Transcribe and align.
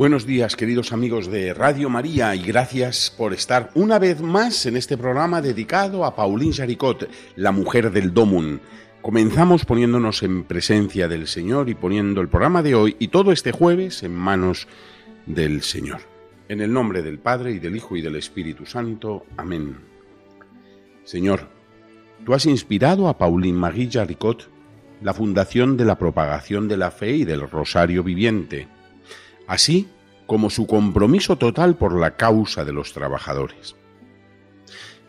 Buenos 0.00 0.24
días, 0.24 0.56
queridos 0.56 0.94
amigos 0.94 1.30
de 1.30 1.52
Radio 1.52 1.90
María, 1.90 2.34
y 2.34 2.40
gracias 2.40 3.14
por 3.14 3.34
estar 3.34 3.70
una 3.74 3.98
vez 3.98 4.22
más 4.22 4.64
en 4.64 4.78
este 4.78 4.96
programa 4.96 5.42
dedicado 5.42 6.06
a 6.06 6.16
Pauline 6.16 6.54
Jaricot, 6.54 7.06
la 7.36 7.52
mujer 7.52 7.90
del 7.90 8.14
Domun. 8.14 8.62
Comenzamos 9.02 9.66
poniéndonos 9.66 10.22
en 10.22 10.44
presencia 10.44 11.06
del 11.06 11.26
Señor 11.26 11.68
y 11.68 11.74
poniendo 11.74 12.22
el 12.22 12.30
programa 12.30 12.62
de 12.62 12.74
hoy 12.74 12.96
y 12.98 13.08
todo 13.08 13.30
este 13.30 13.52
jueves 13.52 14.02
en 14.02 14.14
manos 14.14 14.68
del 15.26 15.60
Señor. 15.60 16.00
En 16.48 16.62
el 16.62 16.72
nombre 16.72 17.02
del 17.02 17.18
Padre 17.18 17.52
y 17.52 17.58
del 17.58 17.76
Hijo 17.76 17.94
y 17.94 18.00
del 18.00 18.16
Espíritu 18.16 18.64
Santo. 18.64 19.26
Amén. 19.36 19.76
Señor, 21.04 21.46
tú 22.24 22.32
has 22.32 22.46
inspirado 22.46 23.06
a 23.06 23.18
Pauline 23.18 23.58
Marie 23.58 23.90
Jaricot 23.92 24.48
la 25.02 25.12
fundación 25.12 25.76
de 25.76 25.84
la 25.84 25.98
propagación 25.98 26.68
de 26.68 26.78
la 26.78 26.90
fe 26.90 27.16
y 27.16 27.24
del 27.26 27.50
Rosario 27.50 28.02
Viviente 28.02 28.79
así 29.50 29.88
como 30.26 30.48
su 30.48 30.68
compromiso 30.68 31.34
total 31.34 31.76
por 31.76 31.98
la 31.98 32.16
causa 32.16 32.64
de 32.64 32.72
los 32.72 32.92
trabajadores. 32.92 33.74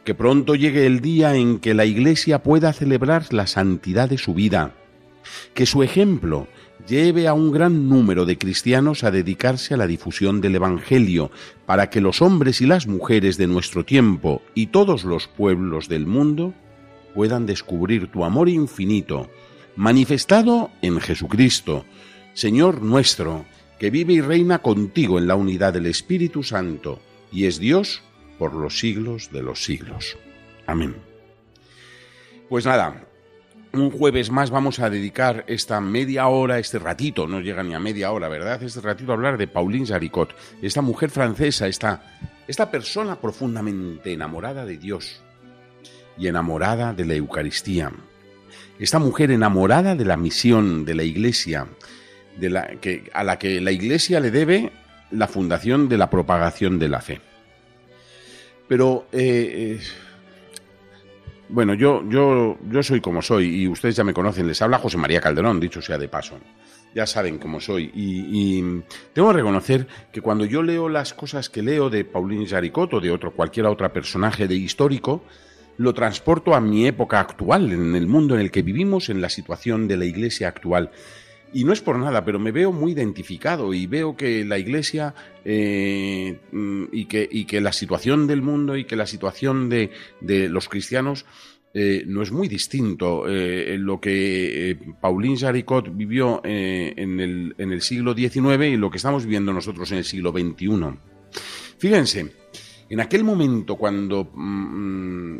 Que 0.03 0.15
pronto 0.15 0.55
llegue 0.55 0.87
el 0.87 0.99
día 0.99 1.35
en 1.35 1.59
que 1.59 1.75
la 1.75 1.85
Iglesia 1.85 2.41
pueda 2.41 2.73
celebrar 2.73 3.31
la 3.31 3.45
santidad 3.45 4.09
de 4.09 4.17
su 4.17 4.33
vida, 4.33 4.73
que 5.53 5.67
su 5.67 5.83
ejemplo 5.83 6.47
lleve 6.87 7.27
a 7.27 7.35
un 7.35 7.51
gran 7.51 7.87
número 7.87 8.25
de 8.25 8.39
cristianos 8.39 9.03
a 9.03 9.11
dedicarse 9.11 9.75
a 9.75 9.77
la 9.77 9.85
difusión 9.85 10.41
del 10.41 10.55
Evangelio, 10.55 11.29
para 11.67 11.91
que 11.91 12.01
los 12.01 12.23
hombres 12.23 12.61
y 12.61 12.65
las 12.65 12.87
mujeres 12.87 13.37
de 13.37 13.45
nuestro 13.45 13.85
tiempo 13.85 14.41
y 14.55 14.67
todos 14.67 15.03
los 15.03 15.27
pueblos 15.27 15.87
del 15.87 16.07
mundo 16.07 16.55
puedan 17.13 17.45
descubrir 17.45 18.07
tu 18.07 18.25
amor 18.25 18.49
infinito, 18.49 19.29
manifestado 19.75 20.71
en 20.81 20.99
Jesucristo, 20.99 21.85
Señor 22.33 22.81
nuestro, 22.81 23.45
que 23.81 23.89
vive 23.89 24.13
y 24.13 24.21
reina 24.21 24.59
contigo 24.59 25.17
en 25.17 25.25
la 25.25 25.33
unidad 25.33 25.73
del 25.73 25.87
Espíritu 25.87 26.43
Santo, 26.43 27.01
y 27.31 27.47
es 27.47 27.57
Dios 27.57 28.03
por 28.37 28.53
los 28.53 28.77
siglos 28.77 29.31
de 29.31 29.41
los 29.41 29.63
siglos. 29.63 30.19
Amén. 30.67 30.97
Pues 32.47 32.67
nada, 32.67 33.07
un 33.73 33.89
jueves 33.89 34.29
más 34.29 34.51
vamos 34.51 34.79
a 34.79 34.91
dedicar 34.91 35.45
esta 35.47 35.81
media 35.81 36.27
hora, 36.27 36.59
este 36.59 36.77
ratito, 36.77 37.25
no 37.25 37.39
llega 37.39 37.63
ni 37.63 37.73
a 37.73 37.79
media 37.79 38.11
hora, 38.11 38.29
¿verdad? 38.29 38.61
Este 38.61 38.81
ratito 38.81 39.13
a 39.13 39.15
hablar 39.15 39.39
de 39.39 39.47
Pauline 39.47 39.87
Jaricot, 39.87 40.35
esta 40.61 40.83
mujer 40.83 41.09
francesa, 41.09 41.65
esta, 41.65 42.19
esta 42.47 42.69
persona 42.69 43.19
profundamente 43.19 44.13
enamorada 44.13 44.63
de 44.63 44.77
Dios 44.77 45.23
y 46.19 46.27
enamorada 46.27 46.93
de 46.93 47.05
la 47.05 47.15
Eucaristía. 47.15 47.91
Esta 48.77 48.99
mujer 48.99 49.31
enamorada 49.31 49.95
de 49.95 50.05
la 50.05 50.17
misión 50.17 50.85
de 50.85 50.93
la 50.93 51.03
Iglesia, 51.03 51.65
la, 52.49 52.67
que, 52.79 53.09
a 53.13 53.23
la 53.23 53.37
que 53.37 53.61
la 53.61 53.71
Iglesia 53.71 54.19
le 54.19 54.31
debe 54.31 54.71
la 55.11 55.27
fundación 55.27 55.89
de 55.89 55.97
la 55.97 56.09
propagación 56.09 56.79
de 56.79 56.89
la 56.89 57.01
fe. 57.01 57.21
Pero, 58.67 59.07
eh, 59.11 59.77
eh, 59.77 59.79
bueno, 61.49 61.73
yo, 61.73 62.03
yo, 62.09 62.57
yo 62.69 62.83
soy 62.83 63.01
como 63.01 63.21
soy 63.21 63.63
y 63.63 63.67
ustedes 63.67 63.97
ya 63.97 64.05
me 64.05 64.13
conocen, 64.13 64.47
les 64.47 64.61
habla 64.61 64.79
José 64.79 64.97
María 64.97 65.19
Calderón, 65.19 65.59
dicho 65.59 65.81
sea 65.81 65.97
de 65.97 66.07
paso. 66.07 66.37
Ya 66.95 67.05
saben 67.05 67.37
cómo 67.37 67.59
soy. 67.59 67.91
Y, 67.93 68.61
tengo 69.13 69.29
que 69.29 69.37
reconocer 69.37 69.87
que 70.11 70.21
cuando 70.21 70.45
yo 70.45 70.63
leo 70.63 70.89
las 70.89 71.13
cosas 71.13 71.49
que 71.49 71.61
leo 71.61 71.89
de 71.89 72.05
Pauline 72.05 72.47
Jaricot 72.47 72.93
o 72.93 72.99
de 73.01 73.11
otro, 73.11 73.31
cualquier 73.31 73.65
otro 73.65 73.91
personaje 73.91 74.47
de 74.47 74.55
histórico, 74.55 75.23
lo 75.77 75.93
transporto 75.93 76.53
a 76.53 76.61
mi 76.61 76.87
época 76.87 77.19
actual, 77.19 77.71
en 77.71 77.95
el 77.95 78.07
mundo 78.07 78.35
en 78.35 78.41
el 78.41 78.51
que 78.51 78.61
vivimos, 78.61 79.09
en 79.09 79.21
la 79.21 79.29
situación 79.29 79.87
de 79.87 79.97
la 79.97 80.05
Iglesia 80.05 80.47
actual. 80.47 80.91
Y 81.53 81.63
no 81.65 81.73
es 81.73 81.81
por 81.81 81.97
nada, 81.97 82.23
pero 82.23 82.39
me 82.39 82.51
veo 82.51 82.71
muy 82.71 82.93
identificado 82.93 83.73
y 83.73 83.85
veo 83.85 84.15
que 84.15 84.45
la 84.45 84.57
Iglesia 84.57 85.13
eh, 85.43 86.39
mm, 86.51 86.85
y, 86.91 87.05
que, 87.05 87.27
y, 87.29 87.45
que, 87.45 87.59
la 87.59 87.73
situación 87.73 88.25
del 88.27 88.41
mundo 88.41 88.77
y 88.77 88.85
que 88.85 88.95
la 88.95 89.05
situación 89.05 89.69
de, 89.69 89.91
de 90.21 90.47
los 90.47 90.69
cristianos 90.69 91.25
eh, 91.73 92.03
no 92.07 92.21
es 92.21 92.31
muy 92.31 92.47
distinto. 92.47 93.25
Eh, 93.27 93.77
lo 93.77 93.99
que 93.99 94.77
Pauline 95.01 95.37
Jaricot 95.37 95.95
vivió 95.95 96.41
en 96.43 97.19
el, 97.19 97.55
en, 97.57 97.71
el, 97.73 97.81
siglo 97.81 98.13
XIX 98.13 98.65
y 98.67 98.77
lo 98.77 98.89
que 98.89 98.97
estamos 98.97 99.25
viviendo 99.25 99.51
nosotros 99.51 99.91
en 99.91 99.99
el 99.99 100.05
siglo 100.05 100.31
XXI. 100.31 100.69
Fíjense, 101.77 102.31
en 102.89 102.99
aquel 102.99 103.23
momento 103.23 103.75
cuando 103.75 104.31
mm, 104.33 105.37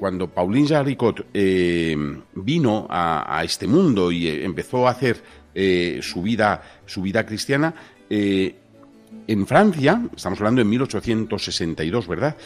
cuando 0.00 0.28
Pauline 0.28 0.66
Jaricot 0.66 1.26
eh, 1.34 1.94
vino 2.34 2.86
a, 2.88 3.42
este 3.44 3.66
mundo 3.66 4.10
y 4.10 4.28
eh, 4.28 4.46
empezó 4.46 4.88
a 4.88 4.92
hacer 4.92 5.22
eh, 5.54 6.00
su, 6.02 6.22
vida, 6.22 6.62
su 6.86 7.02
vida 7.02 7.26
cristiana, 7.26 7.74
en 8.08 9.46
Francia, 9.46 10.02
estamos 10.16 10.40
hablando 10.40 10.62
en 10.62 10.68
1862, 10.70 12.08
¿verdad? 12.08 12.36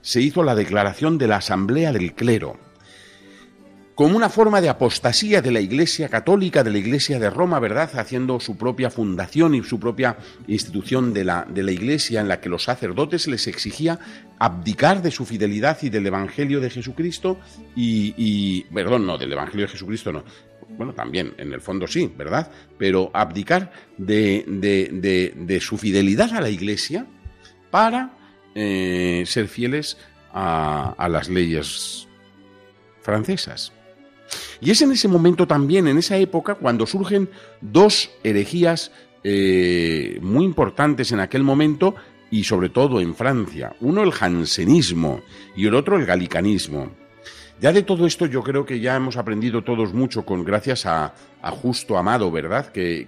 se 0.00 0.20
hizo 0.20 0.42
la 0.42 0.56
declaración 0.56 1.18
de 1.18 1.28
la 1.28 1.36
Asamblea 1.36 1.92
del 1.92 2.14
Clero 2.14 2.56
como 3.94 4.16
una 4.16 4.30
forma 4.30 4.60
de 4.60 4.70
apostasía 4.70 5.42
de 5.42 5.50
la 5.50 5.60
Iglesia 5.60 6.08
Católica, 6.08 6.64
de 6.64 6.70
la 6.70 6.78
Iglesia 6.78 7.18
de 7.18 7.28
Roma, 7.28 7.60
¿verdad? 7.60 7.90
Haciendo 7.98 8.40
su 8.40 8.56
propia 8.56 8.90
fundación 8.90 9.54
y 9.54 9.62
su 9.62 9.78
propia 9.78 10.16
institución 10.46 11.12
de 11.12 11.24
la, 11.24 11.46
de 11.48 11.62
la 11.62 11.72
Iglesia 11.72 12.20
en 12.20 12.28
la 12.28 12.40
que 12.40 12.48
los 12.48 12.64
sacerdotes 12.64 13.26
les 13.26 13.46
exigía 13.46 13.98
abdicar 14.38 15.02
de 15.02 15.10
su 15.10 15.26
fidelidad 15.26 15.78
y 15.82 15.90
del 15.90 16.06
Evangelio 16.06 16.60
de 16.60 16.70
Jesucristo 16.70 17.38
y, 17.76 18.62
perdón, 18.74 19.06
no, 19.06 19.18
del 19.18 19.32
Evangelio 19.32 19.66
de 19.66 19.72
Jesucristo 19.72 20.10
no, 20.10 20.24
bueno, 20.70 20.94
también, 20.94 21.34
en 21.36 21.52
el 21.52 21.60
fondo 21.60 21.86
sí, 21.86 22.10
¿verdad? 22.16 22.50
Pero 22.78 23.10
abdicar 23.12 23.72
de, 23.98 24.44
de, 24.48 25.60
su 25.60 25.76
fidelidad 25.76 26.32
a 26.32 26.40
la 26.40 26.48
Iglesia 26.48 27.06
para 27.70 28.16
eh, 28.54 29.24
ser 29.26 29.48
fieles 29.48 29.98
a 30.32 31.08
las 31.10 31.28
leyes 31.28 32.08
francesas. 33.02 33.72
Y 34.60 34.70
es 34.70 34.82
en 34.82 34.92
ese 34.92 35.08
momento 35.08 35.46
también, 35.46 35.88
en 35.88 35.98
esa 35.98 36.16
época, 36.16 36.54
cuando 36.54 36.86
surgen 36.86 37.28
dos 37.60 38.10
herejías 38.22 38.92
eh, 39.24 40.18
muy 40.22 40.44
importantes 40.44 41.12
en 41.12 41.20
aquel 41.20 41.42
momento 41.42 41.94
y 42.30 42.44
sobre 42.44 42.70
todo 42.70 43.00
en 43.00 43.14
Francia. 43.14 43.74
Uno 43.80 44.02
el 44.02 44.12
jansenismo 44.12 45.20
y 45.54 45.66
el 45.66 45.74
otro 45.74 45.96
el 45.96 46.06
galicanismo. 46.06 47.01
Ya 47.62 47.72
de 47.72 47.84
todo 47.84 48.08
esto 48.08 48.26
yo 48.26 48.42
creo 48.42 48.66
que 48.66 48.80
ya 48.80 48.96
hemos 48.96 49.16
aprendido 49.16 49.62
todos 49.62 49.94
mucho 49.94 50.24
con 50.24 50.42
gracias 50.42 50.84
a, 50.84 51.14
Justo 51.42 51.96
Amado, 51.96 52.28
¿verdad? 52.32 52.72
Que, 52.72 53.06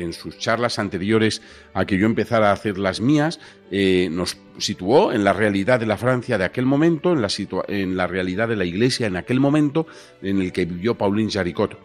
en 0.00 0.12
sus 0.12 0.38
charlas 0.38 0.78
anteriores 0.78 1.42
a 1.72 1.84
que 1.84 1.98
yo 1.98 2.06
empezara 2.06 2.50
a 2.50 2.52
hacer 2.52 2.78
las 2.78 3.00
mías, 3.00 3.40
eh, 3.72 4.08
nos 4.12 4.36
situó 4.58 5.12
en 5.12 5.24
la 5.24 5.32
realidad 5.32 5.80
de 5.80 5.86
la 5.86 5.96
Francia 5.96 6.38
de 6.38 6.44
aquel 6.44 6.66
momento, 6.66 7.14
en 7.14 7.96
la, 7.96 8.06
realidad 8.06 8.46
de 8.46 8.54
la 8.54 8.64
Iglesia 8.64 9.08
en 9.08 9.16
aquel 9.16 9.40
momento 9.40 9.88
en 10.22 10.40
el 10.40 10.52
que 10.52 10.66
vivió 10.66 10.94
Pauline 10.94 11.32
Jaricot 11.32 11.76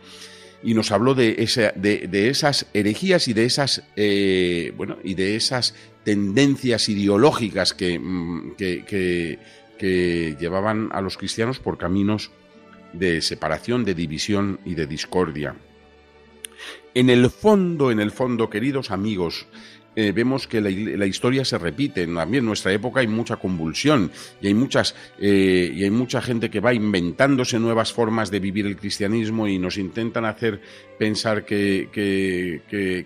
y 0.62 0.74
nos 0.74 0.92
habló 0.92 1.16
de, 1.16 1.36
esas 1.40 2.68
herejías 2.74 3.28
y 3.28 3.34
de 3.34 3.46
esas 3.46 3.84
eh, 3.96 4.74
bueno 4.76 4.98
y 5.04 5.16
de 5.16 5.38
esas 5.38 5.74
tendencias 6.04 6.90
ideológicas 6.90 7.74
que, 7.74 8.00
mm, 8.00 8.56
que, 8.58 9.40
que 9.80 10.36
llevaban 10.40 10.90
a 10.92 11.02
los 11.02 11.18
cristianos 11.18 11.58
por 11.58 11.80
caminos 11.80 12.30
de 12.94 13.22
separación, 13.22 13.86
de 13.86 13.96
división 13.96 14.60
y 14.66 14.76
de 14.76 14.86
discordia. 14.86 15.56
En 16.94 17.10
el 17.10 17.30
fondo, 17.30 17.90
en 17.90 18.00
el 18.00 18.12
fondo, 18.12 18.50
queridos 18.50 18.92
amigos, 18.92 19.48
eh, 19.96 20.12
vemos 20.12 20.48
que 20.48 20.62
la, 20.62 21.06
historia 21.06 21.44
se 21.44 21.58
repite. 21.58 22.06
También 22.06 22.44
en 22.44 22.48
nuestra 22.48 22.72
época 22.72 23.00
hay 23.00 23.08
mucha 23.08 23.38
convulsión 23.38 24.12
y 24.42 24.48
hay, 24.48 24.54
muchas, 24.54 24.96
eh, 25.20 25.72
y 25.74 25.84
hay 25.84 25.90
mucha 25.90 26.22
gente 26.22 26.50
que 26.50 26.60
va 26.60 26.74
inventándose 26.74 27.60
nuevas 27.60 27.92
formas 27.92 28.32
de 28.32 28.40
vivir 28.40 28.66
el 28.66 28.76
cristianismo 28.76 29.48
y 29.48 29.60
nos 29.60 29.78
intentan 29.78 30.26
hacer 30.26 30.62
pensar 30.98 31.46
que, 31.46 31.90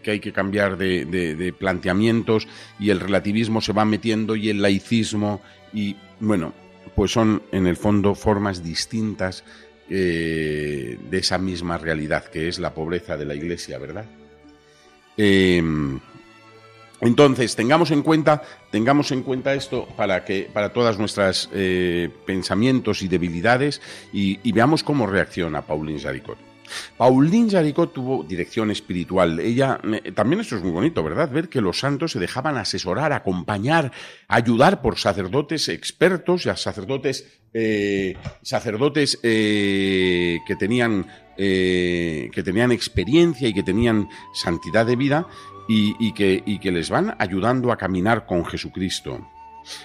hay 0.06 0.20
que 0.20 0.34
cambiar 0.34 0.78
de, 0.78 1.06
de, 1.06 1.54
planteamientos 1.54 2.48
y 2.80 2.90
el 2.90 3.00
relativismo 3.00 3.62
se 3.62 3.74
va 3.74 3.86
metiendo 3.86 4.36
y 4.36 4.50
el 4.50 4.62
laicismo 4.62 5.42
y 5.74 5.96
bueno, 6.20 6.54
pues 6.96 7.12
son 7.12 7.44
en 7.52 7.68
el 7.68 7.76
fondo 7.76 8.16
formas 8.16 8.64
distintas 8.64 9.44
eh, 9.90 10.98
de 11.10 11.18
esa 11.18 11.38
misma 11.38 11.78
realidad 11.78 12.26
que 12.26 12.48
es 12.48 12.60
la 12.60 12.74
pobreza 12.74 13.18
de 13.18 13.26
la 13.26 13.36
Iglesia, 13.36 13.78
¿verdad? 13.78 14.06
Em, 15.18 16.00
entonces, 17.02 17.56
tengamos 17.56 17.92
en 17.92 18.02
cuenta, 18.02 18.44
tengamos 18.72 19.12
en 19.12 19.24
cuenta 19.24 19.54
esto 19.54 19.88
para 19.98 20.24
que, 20.24 20.50
para 20.54 20.72
todas 20.72 20.98
nuestras 20.98 21.50
eh, 21.54 22.10
pensamientos 22.26 23.02
y 23.02 23.10
debilidades 23.10 23.82
y, 24.14 24.52
veamos 24.54 24.84
cómo 24.84 25.06
reacciona 25.06 25.64
Pauline 25.64 26.00
Jaricot. 26.00 26.53
Pauline 26.98 27.50
Jaricot 27.50 27.94
tuvo 27.94 28.24
dirección 28.24 28.72
espiritual. 28.72 29.40
Ella, 29.40 29.80
también 30.16 30.42
esto 30.42 30.56
es 30.56 30.64
muy 30.64 30.72
bonito, 30.72 31.04
¿verdad? 31.04 31.30
Ver 31.30 31.50
que 31.50 31.62
los 31.62 31.80
santos 31.80 32.12
se 32.12 32.20
dejaban 32.20 32.58
asesorar, 32.58 33.14
acompañar, 33.14 33.92
ayudar 34.28 34.82
por 34.82 34.98
sacerdotes 34.98 35.70
expertos, 35.70 36.46
y 36.46 36.50
sacerdotes, 36.56 37.42
eh, 37.54 38.16
sacerdotes 38.42 39.20
eh, 39.24 40.40
que 40.48 40.56
tenían 40.56 41.06
que 41.36 42.44
tenían 42.46 42.72
experiencia 42.72 43.48
y 43.48 43.56
que 43.56 43.64
tenían 43.64 44.08
santidad 44.36 44.86
de 44.86 44.96
vida 44.96 45.28
y, 45.68 46.12
que, 46.14 46.72
les 46.72 46.90
van 46.90 47.16
ayudando 47.20 47.72
a 47.72 47.78
caminar 47.78 48.26
con 48.26 48.46
Jesucristo. 48.46 49.30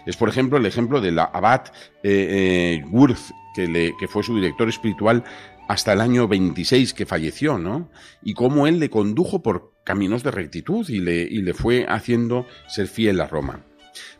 Es, 0.06 0.16
por 0.16 0.28
ejemplo, 0.28 0.58
el 0.58 0.66
ejemplo 0.66 1.00
del 1.00 1.18
abad 1.18 1.66
eh, 2.02 2.82
eh 2.82 3.14
que, 3.54 3.94
que 3.98 4.08
fue 4.08 4.22
su 4.22 4.34
director 4.34 4.68
espiritual 4.68 5.24
hasta 5.68 5.92
el 5.92 6.00
año 6.00 6.26
26 6.26 6.94
que 6.94 7.06
falleció, 7.06 7.58
¿no? 7.58 7.90
Y 8.22 8.34
cómo 8.34 8.66
él 8.66 8.80
le 8.80 8.90
condujo 8.90 9.42
por 9.42 9.74
caminos 9.84 10.22
de 10.22 10.30
rectitud 10.30 10.88
y 10.88 10.98
le, 10.98 11.22
y 11.22 11.42
le 11.42 11.54
fue 11.54 11.86
haciendo 11.88 12.46
ser 12.66 12.88
fiel 12.88 13.20
a 13.20 13.28
Roma. 13.28 13.64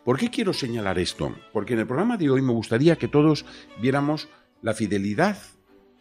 ¿Por 0.05 0.17
qué 0.17 0.29
quiero 0.29 0.53
señalar 0.53 0.99
esto? 0.99 1.35
Porque 1.51 1.73
en 1.73 1.79
el 1.79 1.87
programa 1.87 2.17
de 2.17 2.29
hoy 2.29 2.41
me 2.41 2.53
gustaría 2.53 2.97
que 2.97 3.07
todos 3.07 3.45
viéramos 3.81 4.29
la 4.61 4.73
fidelidad 4.73 5.37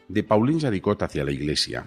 de 0.08 0.22
Pauline 0.22 0.60
Jaricot 0.60 1.02
hacia 1.02 1.24
la 1.24 1.32
Iglesia 1.32 1.86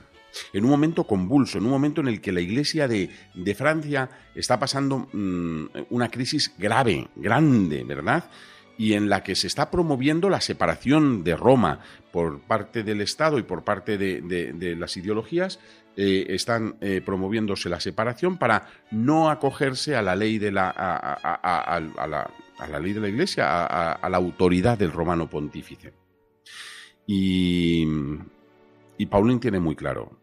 en 0.53 0.63
un 0.63 0.69
momento 0.69 1.05
convulso, 1.05 1.57
en 1.57 1.65
un 1.65 1.71
momento 1.71 2.01
en 2.01 2.07
el 2.07 2.21
que 2.21 2.31
la 2.31 2.41
Iglesia 2.41 2.87
de, 2.87 3.09
Francia 3.55 4.09
está 4.35 4.59
pasando 4.59 5.09
mm, 5.11 5.65
una 5.89 6.09
crisis 6.09 6.53
grave, 6.57 7.09
grande, 7.15 7.83
¿verdad? 7.83 8.29
Y 8.81 8.95
en 8.95 9.09
la 9.09 9.21
que 9.21 9.35
se 9.35 9.45
está 9.45 9.69
promoviendo 9.69 10.27
la 10.27 10.41
separación 10.41 11.23
de 11.23 11.35
Roma 11.35 11.81
por 12.11 12.39
parte 12.39 12.81
del 12.81 13.01
Estado 13.01 13.37
y 13.37 13.43
por 13.43 13.63
parte 13.63 13.95
de, 13.95 14.75
las 14.75 14.97
ideologías, 14.97 15.59
eh, 15.95 16.25
están 16.29 16.77
eh, 16.81 16.99
promoviéndose 17.05 17.69
la 17.69 17.79
separación 17.79 18.39
para 18.39 18.69
no 18.89 19.29
acogerse 19.29 19.95
a 19.95 20.01
la 20.01 20.15
ley 20.15 20.39
de 20.39 20.51
la, 20.51 20.71
a, 20.71 21.79
la, 22.67 22.79
ley 22.79 22.93
de 22.93 23.01
la 23.01 23.09
Iglesia, 23.09 23.65
a, 23.93 24.09
la 24.09 24.17
autoridad 24.17 24.79
del 24.79 24.91
romano 24.91 25.29
pontífice. 25.29 25.93
Y, 27.05 27.85
y 28.97 29.05
Paulín 29.05 29.39
tiene 29.39 29.59
muy 29.59 29.75
claro, 29.75 30.17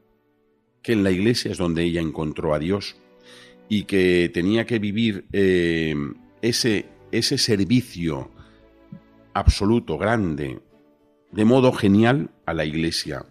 que 0.82 0.94
en 0.94 1.04
la 1.04 1.12
iglesia 1.12 1.52
es 1.52 1.58
donde 1.58 1.84
ella 1.84 2.00
encontró 2.00 2.54
a 2.54 2.58
Dios 2.58 2.96
y 3.68 3.84
que 3.84 4.28
tenía 4.34 4.66
que 4.66 4.80
vivir 4.80 5.26
eh, 5.32 5.94
ese, 6.42 6.86
ese 7.12 7.38
servicio 7.38 8.32
absoluto, 9.38 9.98
grande, 9.98 10.60
de 11.32 11.44
modo 11.44 11.72
genial 11.72 12.30
a 12.46 12.54
la 12.54 12.64
iglesia. 12.64 13.26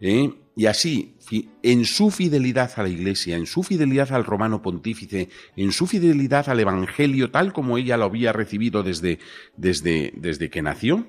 ¿eh? 0.00 0.30
Y 0.54 0.66
así, 0.66 1.16
en 1.62 1.84
su 1.86 2.10
fidelidad 2.10 2.72
a 2.76 2.82
la 2.82 2.88
iglesia, 2.88 3.36
en 3.36 3.46
su 3.46 3.62
fidelidad 3.62 4.12
al 4.12 4.24
romano 4.24 4.60
pontífice, 4.60 5.30
en 5.56 5.72
su 5.72 5.86
fidelidad 5.86 6.48
al 6.48 6.60
evangelio 6.60 7.30
tal 7.30 7.52
como 7.52 7.78
ella 7.78 7.96
lo 7.96 8.04
había 8.04 8.32
recibido 8.32 8.82
desde, 8.82 9.18
desde, 9.56 10.12
desde 10.16 10.50
que 10.50 10.60
nació, 10.60 11.06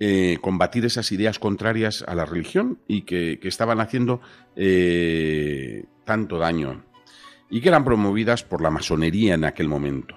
eh, 0.00 0.38
combatir 0.40 0.84
esas 0.84 1.12
ideas 1.12 1.38
contrarias 1.38 2.02
a 2.08 2.14
la 2.14 2.24
religión 2.24 2.78
y 2.88 3.02
que, 3.02 3.38
estaban 3.42 3.80
haciendo 3.80 4.20
eh, 4.56 5.84
tanto 6.04 6.38
daño 6.38 6.82
y 7.50 7.60
que 7.60 7.68
eran 7.68 7.84
promovidas 7.84 8.42
por 8.42 8.62
la 8.62 8.70
masonería 8.70 9.34
en 9.34 9.44
aquel 9.44 9.68
momento. 9.68 10.16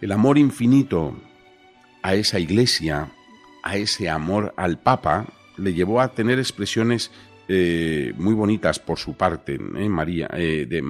El 0.00 0.10
amor 0.10 0.38
infinito 0.38 1.14
a 2.02 2.14
esa 2.14 2.38
iglesia, 2.38 3.10
a 3.62 3.76
ese 3.76 4.08
amor 4.08 4.54
al 4.56 4.78
Papa, 4.78 5.26
le 5.56 5.74
llevó 5.74 6.00
a 6.00 6.12
tener 6.12 6.38
expresiones 6.38 7.10
eh, 7.48 8.12
muy 8.16 8.34
bonitas 8.34 8.78
por 8.78 8.98
su 8.98 9.14
parte, 9.14 9.58
María, 9.58 10.28
de 10.28 10.82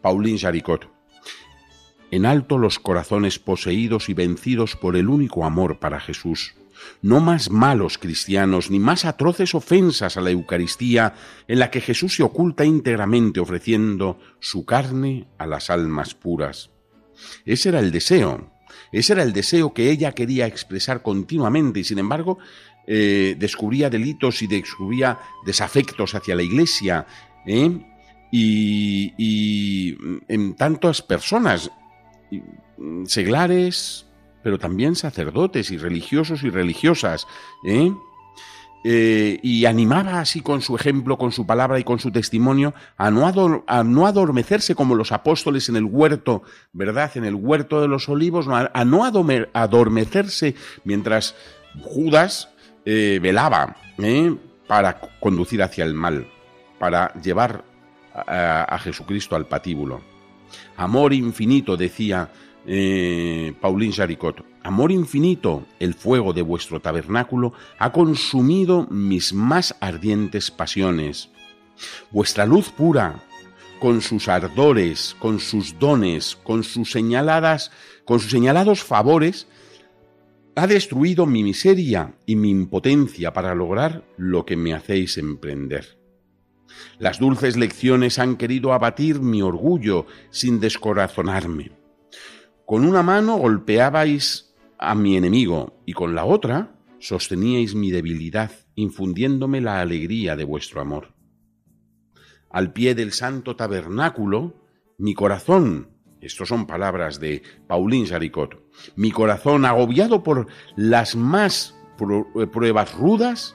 Pauline 0.00 0.38
Jaricot 0.38 0.96
en 2.10 2.26
alto 2.26 2.58
los 2.58 2.78
corazones 2.78 3.38
poseídos 3.38 4.08
y 4.08 4.14
vencidos 4.14 4.76
por 4.76 4.96
el 4.96 5.08
único 5.08 5.44
amor 5.44 5.78
para 5.78 6.00
Jesús. 6.00 6.54
No 7.02 7.20
más 7.20 7.50
malos 7.50 7.98
cristianos, 7.98 8.70
ni 8.70 8.78
más 8.78 9.04
atroces 9.04 9.54
ofensas 9.54 10.16
a 10.16 10.20
la 10.20 10.30
Eucaristía, 10.30 11.14
en 11.48 11.58
la 11.58 11.70
que 11.70 11.80
Jesús 11.80 12.14
se 12.14 12.22
oculta 12.22 12.64
íntegramente 12.64 13.40
ofreciendo 13.40 14.20
su 14.40 14.64
carne 14.64 15.26
a 15.38 15.46
las 15.46 15.70
almas 15.70 16.14
puras. 16.14 16.70
Ese 17.44 17.70
era 17.70 17.80
el 17.80 17.90
deseo, 17.90 18.52
ese 18.98 19.14
era 19.14 19.22
el 19.22 19.32
deseo 19.32 19.72
que 19.72 19.90
ella 19.90 20.12
quería 20.12 20.46
expresar 20.46 21.02
continuamente 21.02 21.80
y 21.80 21.84
sin 21.84 21.98
embargo 21.98 22.38
eh, 22.86 23.36
descubría 23.38 23.90
delitos 23.90 24.42
y 24.42 24.46
descubría 24.46 25.18
desafectos 25.44 26.14
hacia 26.14 26.36
la 26.36 26.42
Iglesia 26.42 27.06
¿eh? 27.46 27.70
y, 28.30 29.12
y 29.16 29.96
en 30.28 30.54
tantas 30.54 31.02
personas 31.02 31.70
Mm, 32.78 33.06
seglares, 33.06 34.06
pero 34.42 34.58
también 34.58 34.96
sacerdotes 34.96 35.70
y 35.70 35.78
religiosos 35.78 36.42
y 36.42 36.50
religiosas, 36.50 37.26
¿eh? 37.64 37.90
Eh, 38.88 39.40
y 39.42 39.64
animaba 39.64 40.20
así 40.20 40.42
con 40.42 40.62
su 40.62 40.76
ejemplo, 40.76 41.18
con 41.18 41.32
su 41.32 41.44
palabra 41.44 41.80
y 41.80 41.82
con 41.82 41.98
su 41.98 42.12
testimonio 42.12 42.72
a 42.96 43.10
no, 43.10 43.26
a 43.26 43.80
adormecerse 44.08 44.76
como 44.76 44.94
los 44.94 45.10
apóstoles 45.10 45.68
en 45.68 45.74
el 45.74 45.86
huerto, 45.86 46.44
¿verdad? 46.72 47.10
En 47.16 47.24
el 47.24 47.34
huerto 47.34 47.80
de 47.80 47.88
los 47.88 48.08
olivos, 48.08 48.46
a, 48.46 48.84
no 48.84 49.04
adormecerse 49.04 50.54
mientras 50.84 51.34
Judas 51.82 52.50
eh, 52.84 53.18
velaba 53.20 53.74
para 54.68 55.00
conducir 55.18 55.64
hacia 55.64 55.84
el 55.84 55.94
mal, 55.94 56.28
para 56.78 57.12
llevar 57.14 57.64
a 58.14 58.78
Jesucristo 58.78 59.34
al 59.34 59.46
patíbulo. 59.46 60.00
Amor 60.76 61.12
infinito, 61.12 61.76
decía 61.76 62.30
eh, 62.66 63.54
Pauline 63.60 63.92
Jaricot, 63.92 64.44
amor 64.62 64.90
infinito, 64.90 65.64
el 65.78 65.94
fuego 65.94 66.32
de 66.32 66.42
vuestro 66.42 66.80
tabernáculo 66.80 67.52
ha 67.78 67.92
consumido 67.92 68.86
mis 68.90 69.32
más 69.32 69.76
ardientes 69.80 70.50
pasiones. 70.50 71.30
Vuestra 72.10 72.44
luz 72.44 72.70
pura, 72.70 73.22
con 73.78 74.00
sus 74.00 74.28
ardores, 74.28 75.14
con 75.18 75.38
sus 75.38 75.78
dones, 75.78 76.36
con 76.42 76.64
sus 76.64 76.90
señaladas, 76.90 77.70
con 78.04 78.20
sus 78.20 78.30
señalados 78.30 78.82
favores, 78.82 79.46
ha 80.56 80.66
destruido 80.66 81.26
mi 81.26 81.44
miseria 81.44 82.14
y 82.24 82.34
mi 82.34 82.50
impotencia 82.50 83.32
para 83.32 83.54
lograr 83.54 84.04
lo 84.16 84.46
que 84.46 84.56
me 84.56 84.72
hacéis 84.72 85.18
emprender. 85.18 85.98
Las 86.98 87.18
dulces 87.18 87.56
lecciones 87.56 88.18
han 88.18 88.36
querido 88.36 88.72
abatir 88.72 89.20
mi 89.20 89.42
orgullo 89.42 90.06
sin 90.30 90.58
descorazonarme. 90.58 91.85
Con 92.66 92.84
una 92.84 93.04
mano 93.04 93.36
golpeabais 93.36 94.52
a 94.76 94.96
mi 94.96 95.16
enemigo 95.16 95.80
y 95.86 95.92
con 95.92 96.16
la 96.16 96.24
otra 96.24 96.74
sosteníais 96.98 97.76
mi 97.76 97.92
debilidad, 97.92 98.50
infundiéndome 98.74 99.60
la 99.60 99.80
alegría 99.80 100.34
de 100.34 100.42
vuestro 100.42 100.80
amor. 100.80 101.14
Al 102.50 102.72
pie 102.72 102.96
del 102.96 103.12
santo 103.12 103.54
tabernáculo, 103.54 104.64
mi 104.98 105.14
corazón, 105.14 105.90
estos 106.20 106.48
son 106.48 106.66
palabras 106.66 107.20
de 107.20 107.44
Pauline 107.68 108.08
Jaricot, 108.08 108.60
mi 108.96 109.12
corazón 109.12 109.64
agobiado 109.64 110.24
por 110.24 110.48
las 110.74 111.14
más 111.14 111.78
pruebas 112.50 112.94
rudas, 112.94 113.54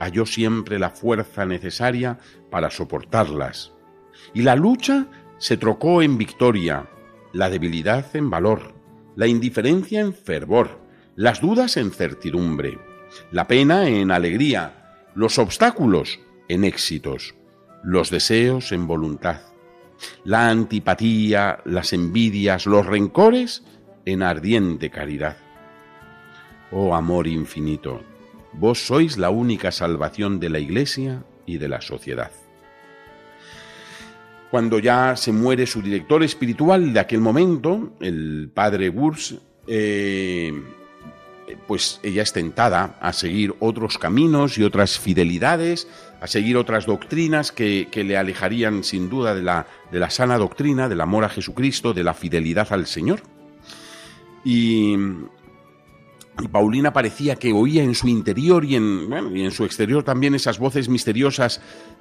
halló 0.00 0.26
siempre 0.26 0.80
la 0.80 0.90
fuerza 0.90 1.46
necesaria 1.46 2.18
para 2.50 2.70
soportarlas. 2.70 3.72
Y 4.34 4.42
la 4.42 4.56
lucha 4.56 5.06
se 5.38 5.56
trocó 5.56 6.02
en 6.02 6.18
victoria, 6.18 6.90
la 7.32 7.50
debilidad 7.50 8.04
en 8.14 8.30
valor, 8.30 8.74
la 9.16 9.26
indiferencia 9.26 10.00
en 10.00 10.12
fervor, 10.14 10.80
las 11.16 11.40
dudas 11.40 11.76
en 11.76 11.90
certidumbre, 11.90 12.78
la 13.30 13.46
pena 13.46 13.88
en 13.88 14.10
alegría, 14.10 15.08
los 15.14 15.38
obstáculos 15.38 16.20
en 16.48 16.64
éxitos, 16.64 17.34
los 17.82 18.10
deseos 18.10 18.72
en 18.72 18.86
voluntad, 18.86 19.40
la 20.24 20.48
antipatía, 20.48 21.60
las 21.64 21.92
envidias, 21.92 22.66
los 22.66 22.86
rencores 22.86 23.64
en 24.04 24.22
ardiente 24.22 24.90
caridad. 24.90 25.36
Oh 26.72 26.94
amor 26.94 27.26
infinito, 27.26 28.00
Vos 28.52 28.84
sois 28.86 29.16
la 29.16 29.30
única 29.30 29.70
salvación 29.70 30.40
de 30.40 30.48
la 30.48 30.58
Iglesia 30.58 31.24
y 31.46 31.58
de 31.58 31.68
la 31.68 31.80
sociedad. 31.80 32.32
Cuando 34.50 34.78
ya 34.80 35.14
se 35.16 35.30
muere 35.32 35.66
su 35.66 35.80
director 35.80 36.22
espiritual 36.22 36.92
de 36.92 37.00
aquel 37.00 37.20
momento, 37.20 37.92
el 38.00 38.50
padre 38.52 38.88
Wurz, 38.88 39.36
eh, 39.68 40.52
pues 41.68 42.00
ella 42.02 42.22
es 42.22 42.32
tentada 42.32 42.98
a 43.00 43.12
seguir 43.12 43.54
otros 43.60 43.96
caminos 43.96 44.58
y 44.58 44.64
otras 44.64 44.98
fidelidades, 44.98 45.86
a 46.20 46.26
seguir 46.26 46.56
otras 46.56 46.86
doctrinas 46.86 47.52
que, 47.52 47.88
le 47.94 48.16
alejarían 48.16 48.82
sin 48.82 49.08
duda 49.08 49.34
de 49.34 49.42
la, 49.42 49.66
de 49.92 50.00
la 50.00 50.10
sana 50.10 50.36
doctrina, 50.36 50.88
del 50.88 51.00
amor 51.00 51.24
a 51.24 51.28
Jesucristo, 51.28 51.94
de 51.94 52.02
la 52.02 52.14
fidelidad 52.14 52.72
al 52.72 52.86
Señor. 52.86 53.22
Y, 54.44 54.96
Paulina 56.48 56.92
parecía 56.92 57.36
que 57.36 57.52
oía 57.52 57.82
en 57.82 57.94
su 57.94 58.08
interior 58.08 58.64
y 58.64 58.76
en, 58.76 59.08
y 59.34 59.44
en 59.44 59.50
su 59.50 59.64
exterior 59.64 60.02
también 60.02 60.34
esas 60.34 60.58
voces 60.58 60.88
misteriosas 60.88 61.60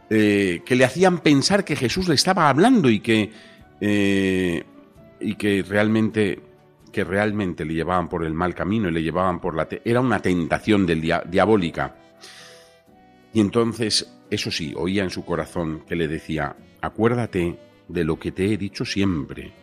eh, 0.09 0.61
que 0.65 0.75
le 0.75 0.85
hacían 0.85 1.19
pensar 1.19 1.65
que 1.65 1.75
Jesús 1.75 2.07
le 2.07 2.15
estaba 2.15 2.49
hablando 2.49 2.89
y 2.89 2.99
que, 2.99 3.31
eh, 3.81 4.63
y 5.19 5.35
que 5.35 5.63
realmente 5.67 6.41
que 6.91 7.03
realmente 7.03 7.65
le 7.65 7.73
llevaban 7.73 8.09
por 8.09 8.25
el 8.25 8.33
mal 8.33 8.55
camino 8.55 8.89
y 8.89 8.91
le 8.91 9.03
llevaban 9.03 9.39
por 9.39 9.55
la... 9.55 9.67
Era 9.85 10.01
una 10.01 10.19
tentación 10.19 10.87
diabólica. 10.87 11.95
Y 13.31 13.41
entonces, 13.41 14.11
eso 14.29 14.49
sí, 14.49 14.73
oía 14.75 15.03
en 15.03 15.11
su 15.11 15.23
corazón 15.23 15.83
que 15.87 15.95
le 15.95 16.07
decía, 16.07 16.55
acuérdate 16.81 17.59
de 17.87 18.03
lo 18.03 18.17
que 18.19 18.31
te 18.31 18.51
he 18.51 18.57
dicho 18.57 18.85
siempre. 18.85 19.53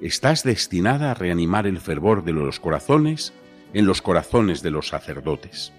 Estás 0.00 0.42
destinada 0.42 1.10
a 1.10 1.14
reanimar 1.14 1.66
el 1.66 1.78
fervor 1.78 2.24
de 2.24 2.32
los 2.32 2.58
corazones 2.58 3.32
en 3.72 3.86
los 3.86 4.02
corazones 4.02 4.62
de 4.62 4.70
los 4.70 4.88
sacerdotes. 4.88 5.72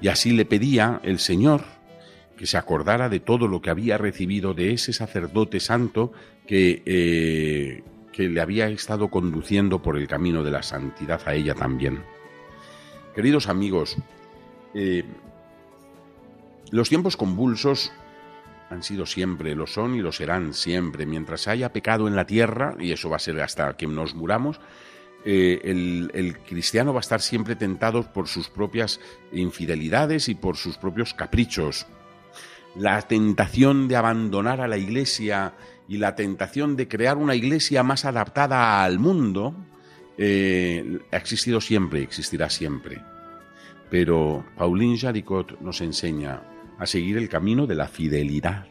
Y 0.00 0.08
así 0.08 0.32
le 0.32 0.44
pedía 0.44 1.00
el 1.02 1.18
Señor 1.18 1.64
que 2.36 2.46
se 2.46 2.56
acordara 2.56 3.08
de 3.08 3.20
todo 3.20 3.48
lo 3.48 3.60
que 3.60 3.70
había 3.70 3.98
recibido 3.98 4.54
de 4.54 4.72
ese 4.72 4.94
sacerdote 4.94 5.60
santo 5.60 6.12
que, 6.46 6.82
eh, 6.86 7.82
que 8.12 8.28
le 8.28 8.40
había 8.40 8.68
estado 8.68 9.08
conduciendo 9.08 9.82
por 9.82 9.98
el 9.98 10.08
camino 10.08 10.42
de 10.42 10.50
la 10.50 10.62
santidad 10.62 11.20
a 11.26 11.34
ella 11.34 11.54
también. 11.54 12.02
Queridos 13.14 13.48
amigos, 13.48 13.96
eh, 14.74 15.04
los 16.70 16.88
tiempos 16.88 17.16
convulsos 17.16 17.92
han 18.70 18.82
sido 18.84 19.04
siempre, 19.04 19.54
lo 19.56 19.66
son 19.66 19.96
y 19.96 20.00
lo 20.00 20.12
serán 20.12 20.54
siempre. 20.54 21.04
Mientras 21.04 21.48
haya 21.48 21.72
pecado 21.72 22.06
en 22.06 22.14
la 22.14 22.24
tierra, 22.24 22.76
y 22.78 22.92
eso 22.92 23.10
va 23.10 23.16
a 23.16 23.18
ser 23.20 23.40
hasta 23.40 23.76
que 23.76 23.86
nos 23.86 24.14
muramos, 24.14 24.60
eh, 25.24 25.60
el, 25.64 26.38
cristiano 26.38 26.92
va 26.92 27.00
a 27.00 27.02
estar 27.02 27.20
siempre 27.20 27.56
tentado 27.56 28.10
por 28.12 28.26
sus 28.26 28.48
propias 28.48 29.00
infidelidades 29.32 30.28
y 30.28 30.34
por 30.34 30.56
sus 30.56 30.78
propios 30.78 31.12
caprichos. 31.14 31.86
La 32.76 33.02
tentación 33.02 33.88
de 33.88 33.96
abandonar 33.96 34.60
a 34.60 34.68
la 34.68 34.78
iglesia 34.78 35.54
y 35.88 35.98
la 35.98 36.14
tentación 36.14 36.76
de 36.76 36.88
crear 36.88 37.18
una 37.18 37.34
iglesia 37.34 37.82
más 37.82 38.04
adaptada 38.04 38.82
al 38.82 38.98
mundo 38.98 39.54
eh, 40.16 41.00
ha 41.10 41.16
existido 41.16 41.60
siempre, 41.60 42.02
existirá 42.02 42.48
siempre. 42.48 43.02
Pero 43.90 44.44
Pauline 44.56 44.98
Jaricot 44.98 45.60
nos 45.60 45.80
enseña 45.80 46.42
a 46.78 46.86
seguir 46.86 47.18
el 47.18 47.28
camino 47.28 47.66
de 47.66 47.74
la 47.74 47.88
fidelidad, 47.88 48.66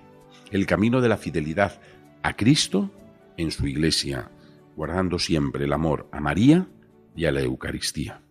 el 0.49 0.65
camino 0.65 1.01
de 1.01 1.09
la 1.09 1.17
fidelidad 1.17 1.79
a 2.23 2.35
Cristo 2.35 2.89
en 3.37 3.51
su 3.51 3.67
iglesia, 3.67 4.31
guardando 4.79 5.19
siempre 5.19 5.65
el 5.65 5.73
amor 5.73 6.07
a 6.13 6.21
María 6.21 6.69
y 7.13 7.25
a 7.25 7.33
la 7.33 7.41
Eucaristía. 7.41 8.21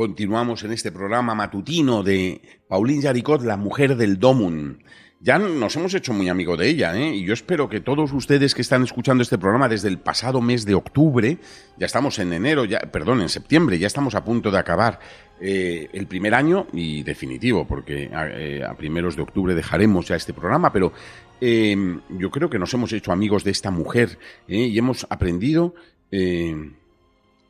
Continuamos 0.00 0.64
en 0.64 0.72
este 0.72 0.90
programa 0.90 1.34
matutino 1.34 2.02
de 2.02 2.40
Pauline 2.68 3.02
Jaricot, 3.02 3.42
la 3.42 3.58
mujer 3.58 3.96
del 3.96 4.18
Domun. 4.18 4.82
Ya 5.20 5.38
nos 5.38 5.76
hemos 5.76 5.92
hecho 5.92 6.14
muy 6.14 6.30
amigos 6.30 6.58
de 6.58 6.70
ella, 6.70 6.96
¿eh? 6.96 7.16
y 7.16 7.26
yo 7.26 7.34
espero 7.34 7.68
que 7.68 7.80
todos 7.80 8.10
ustedes 8.14 8.54
que 8.54 8.62
están 8.62 8.82
escuchando 8.82 9.22
este 9.22 9.36
programa 9.36 9.68
desde 9.68 9.88
el 9.88 9.98
pasado 9.98 10.40
mes 10.40 10.64
de 10.64 10.74
octubre, 10.74 11.36
ya 11.76 11.84
estamos 11.84 12.18
en 12.18 12.32
enero, 12.32 12.64
ya, 12.64 12.78
perdón, 12.78 13.20
en 13.20 13.28
septiembre, 13.28 13.78
ya 13.78 13.88
estamos 13.88 14.14
a 14.14 14.24
punto 14.24 14.50
de 14.50 14.58
acabar 14.58 15.00
eh, 15.38 15.90
el 15.92 16.06
primer 16.06 16.34
año 16.34 16.66
y 16.72 17.02
definitivo, 17.02 17.66
porque 17.66 18.08
eh, 18.10 18.64
a, 18.64 18.74
primeros 18.78 19.16
de 19.16 19.22
octubre 19.22 19.54
dejaremos 19.54 20.08
ya 20.08 20.16
este 20.16 20.32
programa, 20.32 20.72
pero 20.72 20.94
em, 21.42 22.00
yo 22.08 22.30
creo 22.30 22.48
que 22.48 22.58
nos 22.58 22.72
hemos 22.72 22.90
hecho 22.94 23.12
amigos 23.12 23.44
de 23.44 23.50
esta 23.50 23.70
mujer 23.70 24.18
¿eh? 24.48 24.60
y 24.60 24.78
hemos 24.78 25.06
aprendido, 25.10 25.74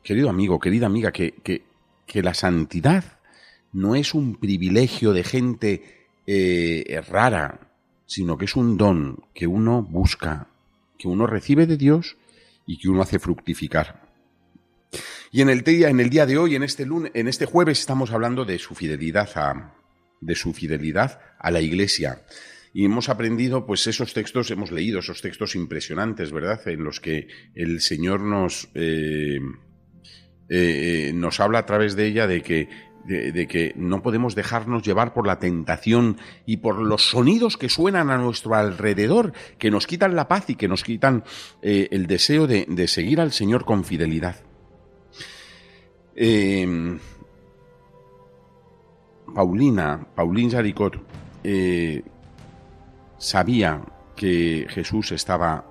querido 0.03 0.29
amigo, 0.29 0.59
querida 0.59 0.87
amiga, 0.87 1.13
que 1.13 1.70
que 2.11 2.21
la 2.21 2.33
santidad 2.33 3.05
no 3.71 3.95
es 3.95 4.13
un 4.13 4.35
privilegio 4.35 5.13
de 5.13 5.23
gente 5.23 6.09
eh, 6.27 7.01
rara, 7.07 7.71
sino 8.05 8.37
que 8.37 8.43
es 8.43 8.57
un 8.57 8.75
don 8.75 9.23
que 9.33 9.47
uno 9.47 9.81
busca, 9.81 10.49
que 10.99 11.07
uno 11.07 11.25
recibe 11.25 11.67
de 11.67 11.77
Dios 11.77 12.17
y 12.65 12.79
que 12.79 12.89
uno 12.89 13.01
hace 13.01 13.17
fructificar. 13.17 14.09
Y 15.31 15.39
en 15.39 15.49
el 15.49 15.61
día, 15.61 15.87
en 15.87 16.01
el 16.01 16.09
día 16.09 16.25
de 16.25 16.37
hoy, 16.37 16.55
en 16.55 16.63
este 16.63 16.85
lunes, 16.85 17.13
en 17.15 17.29
este 17.29 17.45
jueves, 17.45 17.79
estamos 17.79 18.11
hablando 18.11 18.43
de 18.43 18.59
su 18.59 18.75
fidelidad 18.75 19.29
a, 19.35 19.73
de 20.19 20.35
su 20.35 20.51
fidelidad 20.51 21.21
a 21.39 21.49
la 21.49 21.61
Iglesia. 21.61 22.23
Y 22.73 22.83
hemos 22.83 23.07
aprendido, 23.07 23.65
pues, 23.65 23.87
esos 23.87 24.13
textos, 24.13 24.51
hemos 24.51 24.71
leído 24.71 24.99
esos 24.99 25.21
textos 25.21 25.55
impresionantes, 25.55 26.33
¿verdad? 26.33 26.67
En 26.67 26.83
los 26.83 26.99
que 26.99 27.29
el 27.55 27.79
Señor 27.79 28.19
nos 28.19 28.67
eh, 28.75 29.39
eh, 30.53 31.07
eh, 31.07 31.13
nos 31.13 31.39
habla 31.39 31.59
a 31.59 31.65
través 31.65 31.95
de 31.95 32.07
ella 32.07 32.27
de 32.27 32.41
que, 32.41 32.67
de, 33.05 33.47
que 33.47 33.71
no 33.77 34.03
podemos 34.03 34.35
dejarnos 34.35 34.83
llevar 34.83 35.13
por 35.13 35.25
la 35.25 35.39
tentación 35.39 36.17
y 36.45 36.57
por 36.57 36.77
los 36.77 37.09
sonidos 37.09 37.55
que 37.55 37.69
suenan 37.69 38.09
a 38.09 38.17
nuestro 38.17 38.55
alrededor, 38.55 39.31
que 39.57 39.71
nos 39.71 39.87
quitan 39.87 40.13
la 40.13 40.27
paz 40.27 40.49
y 40.49 40.55
que 40.55 40.67
nos 40.67 40.83
quitan 40.83 41.23
eh, 41.61 41.87
el 41.91 42.05
deseo 42.05 42.47
de, 42.47 42.87
seguir 42.89 43.21
al 43.21 43.31
Señor 43.31 43.63
con 43.63 43.85
fidelidad. 43.85 44.35
Em, 46.17 46.99
Paulina, 49.33 50.05
Pauline 50.13 50.51
Jaricot, 50.51 50.99
sabía 53.17 53.81
que 54.17 54.67
Jesús 54.67 55.13
estaba 55.13 55.65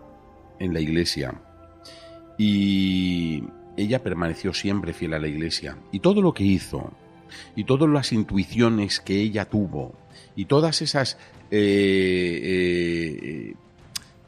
en 0.59 0.73
la 0.73 0.81
iglesia 0.81 1.39
y 2.39 3.45
ella 3.81 4.03
permaneció 4.03 4.53
siempre 4.53 4.93
fiel 4.93 5.15
a 5.15 5.19
la 5.19 5.29
Iglesia 5.29 5.77
y 5.93 6.01
todo 6.01 6.23
lo 6.23 6.35
que 6.35 6.45
hizo 6.45 6.93
y 7.57 7.65
todas 7.65 7.89
las 7.89 8.13
intuiciones 8.13 9.01
que 9.01 9.21
ella 9.21 9.45
tuvo 9.45 9.95
y 10.37 10.45
todas 10.47 10.83
esas 10.83 11.17
eh, 11.51 12.41
eh, 12.43 13.55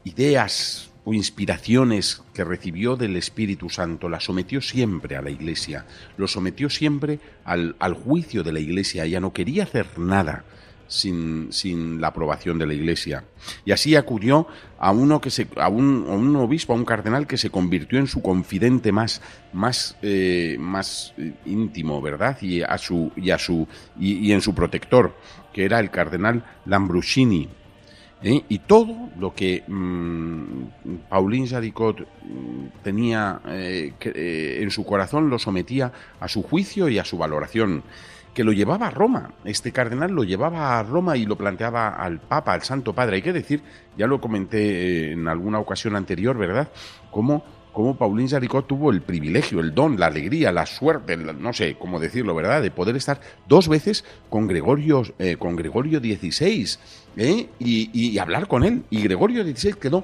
ideas 0.03 0.91
o 1.05 1.13
inspiraciones 1.13 2.23
que 2.33 2.45
recibió 2.45 2.95
del 2.95 3.17
Espíritu 3.17 3.69
Santo, 3.69 4.07
las 4.07 4.23
sometió 4.23 4.61
siempre 4.61 5.17
a 5.17 5.21
la 5.21 5.29
Iglesia, 5.29 5.85
lo 6.17 6.27
sometió 6.27 6.69
siempre 6.69 7.19
al, 7.43 7.75
al 7.79 7.93
juicio 7.93 8.41
de 8.41 8.53
la 8.53 8.59
Iglesia. 8.61 9.03
Ella 9.03 9.19
no 9.19 9.33
quería 9.33 9.63
hacer 9.63 9.99
nada 9.99 10.45
sin, 10.93 11.51
sin, 11.51 11.99
la 11.99 12.09
aprobación 12.09 12.59
de 12.59 12.67
la 12.67 12.73
Iglesia. 12.73 13.25
Y 13.65 13.71
así 13.71 13.95
acudió 13.95 14.47
a 14.77 14.91
uno 14.91 15.19
que 15.19 15.29
se, 15.29 15.47
a 15.57 15.67
un, 15.69 16.05
a 16.07 16.13
un 16.13 16.35
obispo, 16.35 16.73
a 16.73 16.75
un 16.75 16.85
cardenal 16.85 17.25
que 17.27 17.37
se 17.37 17.49
convirtió 17.49 17.99
en 17.99 18.07
su 18.07 18.21
confidente 18.21 18.91
más, 18.91 19.21
más, 19.51 19.97
eh, 20.01 20.57
más 20.59 21.13
íntimo, 21.45 22.01
¿verdad? 22.01 22.37
Y 22.41 22.61
a 22.61 22.77
su, 22.77 23.11
y 23.15 23.31
a 23.31 23.39
su, 23.39 23.67
y, 23.99 24.31
en 24.31 24.41
su 24.41 24.53
protector, 24.53 25.15
que 25.51 25.65
era 25.65 25.79
el 25.79 25.89
cardenal 25.89 26.45
Lambruscini. 26.65 27.49
¿eh? 28.21 28.43
Y 28.47 28.59
todo 28.59 29.09
lo 29.17 29.33
que 29.33 29.63
mmm, 29.67 30.65
Pauline 31.09 31.47
Jaricot 31.47 32.01
mm, 32.01 32.65
tenía 32.83 33.41
eh, 33.47 34.59
en 34.61 34.71
su 34.71 34.85
corazón 34.85 35.29
lo 35.29 35.39
sometía 35.39 35.91
a 36.19 36.27
su 36.27 36.43
juicio 36.43 36.87
y 36.87 36.99
a 36.99 37.05
su 37.05 37.17
valoración 37.17 37.83
que 38.33 38.43
lo 38.43 38.51
llevaba 38.51 38.87
a 38.87 38.91
Roma. 38.91 39.31
Este 39.45 39.71
cardenal 39.71 40.11
lo 40.11 40.23
llevaba 40.23 40.79
a 40.79 40.83
Roma 40.83 41.15
y 41.15 41.25
lo 41.25 41.37
planteaba 41.37 41.89
al 41.89 42.19
Papa, 42.19 42.53
al 42.53 42.63
Santo 42.63 42.93
Padre. 42.93 43.17
Hay 43.17 43.21
que 43.21 43.33
decir, 43.33 43.61
ya 43.97 44.07
lo 44.07 44.19
comenté 44.19 45.11
en 45.11 45.27
alguna 45.27 45.59
ocasión 45.59 45.95
anterior, 45.95 46.37
¿verdad? 46.37 46.69
Cómo, 47.11 47.43
cómo 47.71 47.95
Paulín 47.95 48.27
Jaricot 48.27 48.65
tuvo 48.65 48.91
el 48.91 49.01
privilegio, 49.01 49.59
el 49.59 49.75
don, 49.75 49.99
la 49.99 50.07
alegría, 50.07 50.51
la 50.51 50.65
suerte, 50.65 51.15
no 51.15 51.53
sé 51.53 51.75
cómo 51.77 51.99
decirlo, 51.99 52.33
¿verdad? 52.33 52.61
De 52.61 52.71
poder 52.71 52.95
estar 52.95 53.21
dos 53.47 53.67
veces 53.67 54.03
con 54.29 54.47
Gregorio, 54.47 55.03
eh, 55.19 55.37
con 55.37 55.55
Gregorio 55.55 55.99
XVI 55.99 56.77
¿eh? 57.17 57.49
y, 57.59 58.17
hablar 58.17 58.47
con 58.47 58.63
él. 58.63 58.83
Y 58.89 59.03
Gregorio 59.03 59.43
XVI 59.43 59.73
quedó 59.73 60.03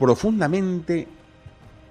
profundamente 0.00 1.06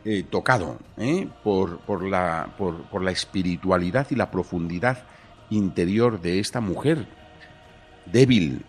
eh, 0.03 0.25
tocado 0.29 0.79
¿eh? 0.98 1.27
por, 1.44 1.79
por, 1.79 2.03
la, 2.03 2.56
por, 2.58 2.84
por 2.89 3.01
la 3.03 3.12
espiritualidad 3.12 4.08
y 4.10 4.15
la 4.15 4.32
profundidad 4.32 5.06
interior 5.50 6.22
de 6.22 6.39
esta 6.39 6.62
mujer 6.62 7.08
débil. 8.12 8.66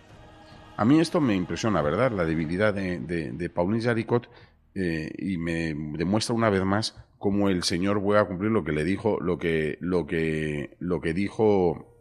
A 0.77 0.85
mí 0.85 0.99
esto 0.99 1.19
me 1.19 1.35
impresiona, 1.35 1.81
¿verdad? 1.81 2.11
La 2.11 2.25
debilidad 2.25 2.73
de, 2.73 2.99
de, 2.99 3.49
Pauline 3.49 3.81
Jaricot 3.81 4.29
eh, 4.75 5.11
y 5.17 5.37
me 5.37 5.73
demuestra 5.97 6.35
una 6.35 6.49
vez 6.49 6.63
más 6.63 6.95
cómo 7.17 7.49
el 7.49 7.63
Señor 7.63 7.99
vuelve 7.99 8.21
a 8.21 8.25
cumplir 8.25 8.51
lo 8.51 8.63
que 8.63 8.71
le 8.71 8.83
dijo, 8.85 9.19
lo 9.19 9.37
que, 9.37 9.77
lo 9.81 10.07
que, 10.07 10.77
lo 10.79 11.01
que 11.01 11.13
dijo 11.13 11.97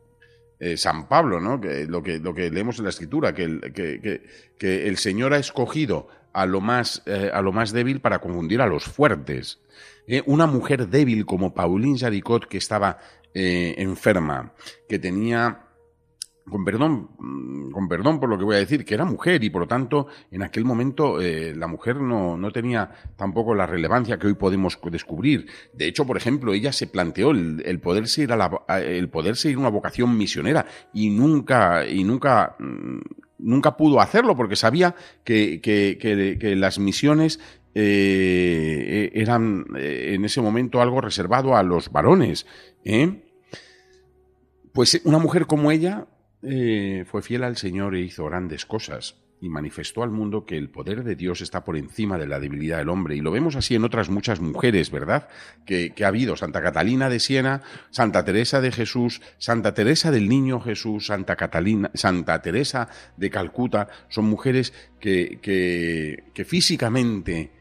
eh, 0.61 0.77
San 0.77 1.09
Pablo, 1.09 1.41
¿no? 1.41 1.61
Que, 1.61 1.87
lo, 1.87 2.03
que, 2.03 2.19
lo 2.19 2.35
que 2.35 2.51
leemos 2.51 2.79
en 2.79 2.85
la 2.85 2.91
Escritura, 2.91 3.35
que 3.35 3.61
que, 3.75 4.23
que, 4.59 4.89
el 4.89 4.97
Señor 4.97 5.35
ha 5.35 5.39
escogido 5.39 6.09
a 6.41 6.47
lo 6.47 6.61
más, 6.61 7.03
eh, 7.07 7.31
a 7.33 7.43
lo 7.43 7.53
más 7.53 7.73
débil 7.73 8.01
para 8.01 8.21
confundir 8.21 8.61
a 8.61 8.67
los 8.67 8.85
fuertes. 8.85 9.59
una 10.25 10.47
mujer 10.47 10.89
débil 10.89 11.27
como 11.27 11.53
Pauline 11.53 11.99
Jaricot, 11.99 12.47
que 12.47 12.57
estaba 12.57 12.99
eh, 13.35 13.75
enferma, 13.79 14.55
que 14.89 14.99
tenía 14.99 15.68
con 16.51 16.65
perdón, 16.65 17.11
mm, 17.19 17.71
con 17.71 17.89
perdón 17.89 18.21
por 18.21 18.29
lo 18.29 18.39
que 18.39 18.45
voy 18.45 18.57
a 18.57 18.61
decir, 18.61 18.85
que 18.85 18.95
era 18.95 19.05
mujer 19.05 19.43
y 19.45 19.51
por 19.51 19.63
lo 19.63 19.69
tanto 19.69 20.07
en 20.31 20.43
aquel 20.43 20.65
momento 20.65 21.21
eh, 21.21 21.55
la 21.55 21.67
mujer 21.67 21.97
no, 21.97 22.37
no, 22.37 22.51
tenía 22.51 22.91
tampoco 23.17 23.55
la 23.55 23.67
relevancia 23.67 24.19
que 24.19 24.27
hoy 24.27 24.35
podemos 24.35 24.79
descubrir. 24.91 25.47
De 25.73 25.87
hecho, 25.87 26.07
por 26.07 26.17
ejemplo, 26.17 26.53
ella 26.53 26.73
se 26.73 26.87
planteó 26.87 27.31
el, 27.31 27.63
el 27.65 27.81
poder 27.81 28.09
seguir 28.09 28.33
a 28.33 28.37
la, 28.37 28.79
el 28.79 29.09
poder 29.09 29.37
seguir 29.37 29.59
una 29.59 29.71
vocación 29.71 30.17
misionera 30.17 30.67
y 30.93 31.11
nunca 31.11 31.87
y 31.87 32.05
nunca 32.05 32.57
mm, 32.59 32.99
nunca 33.39 33.77
pudo 33.77 34.01
hacerlo 34.01 34.37
porque 34.37 34.57
sabía 34.57 34.95
que, 35.25 35.61
que, 35.61 35.99
que, 35.99 36.57
las 36.57 36.79
misiones 36.79 37.41
eh, 37.75 39.11
eran 39.15 39.67
en 39.77 40.25
ese 40.25 40.41
momento 40.41 40.81
algo 40.81 41.01
reservado 41.01 41.57
a 41.57 41.63
los 41.63 41.91
varones. 41.91 42.47
¿eh? 42.85 43.23
Pues 44.73 45.01
una 45.05 45.19
mujer 45.19 45.47
como 45.47 45.71
ella 45.71 46.07
eh, 46.43 47.05
fue 47.07 47.23
fiel 47.23 47.45
al 47.45 47.57
Señor 47.57 47.95
e 47.95 48.01
hizo 48.01 48.27
grandes 48.27 48.65
cosas 48.67 49.17
y 49.41 49.49
manifestó 49.49 50.03
al 50.03 50.11
mundo 50.11 50.45
que 50.45 50.57
el 50.57 50.69
poder 50.69 51.05
de 51.05 51.15
Dios 51.15 51.41
está 51.41 51.65
por 51.65 51.77
encima 51.77 52.19
de 52.19 52.27
la 52.27 52.41
debilidad 52.41 52.79
del 52.79 52.89
hombre. 52.89 53.17
Y 53.17 53.21
lo 53.21 53.31
vemos 53.31 53.57
así 53.57 53.75
en 53.75 53.85
otras 53.85 54.11
muchas 54.11 54.41
mujeres, 54.41 54.91
¿verdad? 54.91 55.29
Que, 55.65 55.93
ha 56.03 56.09
habido 56.09 56.37
Santa 56.37 56.61
Catalina 56.61 57.09
de 57.09 57.21
Siena, 57.21 57.63
Santa 57.91 58.25
Teresa 58.25 58.61
de 58.61 58.73
Jesús, 58.73 59.21
Santa 59.39 59.75
Teresa 59.75 60.11
del 60.11 60.29
Niño 60.29 60.61
Jesús, 60.61 61.07
Santa 61.07 61.37
Catalina, 61.37 61.91
Santa 61.95 62.43
Teresa 62.43 62.89
de 63.17 63.31
Calcuta. 63.31 63.89
Son 64.09 64.25
mujeres 64.25 64.73
que, 65.01 65.39
que, 65.41 66.25
que 66.35 66.45
físicamente 66.45 67.58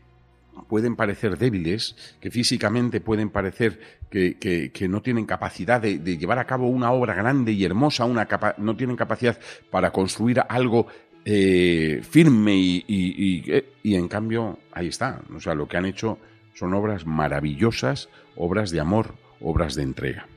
pueden 0.69 0.95
parecer 0.95 1.37
débiles, 1.37 1.95
que 2.19 2.31
físicamente 2.31 3.01
pueden 3.01 3.29
parecer 3.29 3.79
que, 4.09 4.87
no 4.89 5.01
tienen 5.01 5.25
capacidad 5.25 5.81
de, 5.81 5.99
llevar 6.17 6.39
a 6.39 6.45
cabo 6.45 6.67
una 6.67 6.91
obra 6.91 7.13
grande 7.13 7.51
y 7.51 7.63
hermosa, 7.63 8.05
una 8.05 8.27
no 8.57 8.75
tienen 8.75 8.95
capacidad 8.95 9.37
para 9.69 9.91
construir 9.91 10.41
algo 10.47 10.87
eh, 11.25 12.01
firme 12.09 12.55
y, 12.55 12.85
y, 12.87 13.95
en 13.95 14.07
cambio 14.07 14.59
ahí 14.71 14.87
está. 14.87 15.21
O 15.35 15.39
sea, 15.39 15.55
lo 15.55 15.67
que 15.67 15.77
han 15.77 15.85
hecho 15.85 16.17
son 16.53 16.73
obras 16.73 17.05
maravillosas, 17.05 18.09
obras 18.35 18.71
de 18.71 18.79
amor, 18.79 19.15
obras 19.41 19.75
de 19.75 19.83
entrega. 19.83 20.27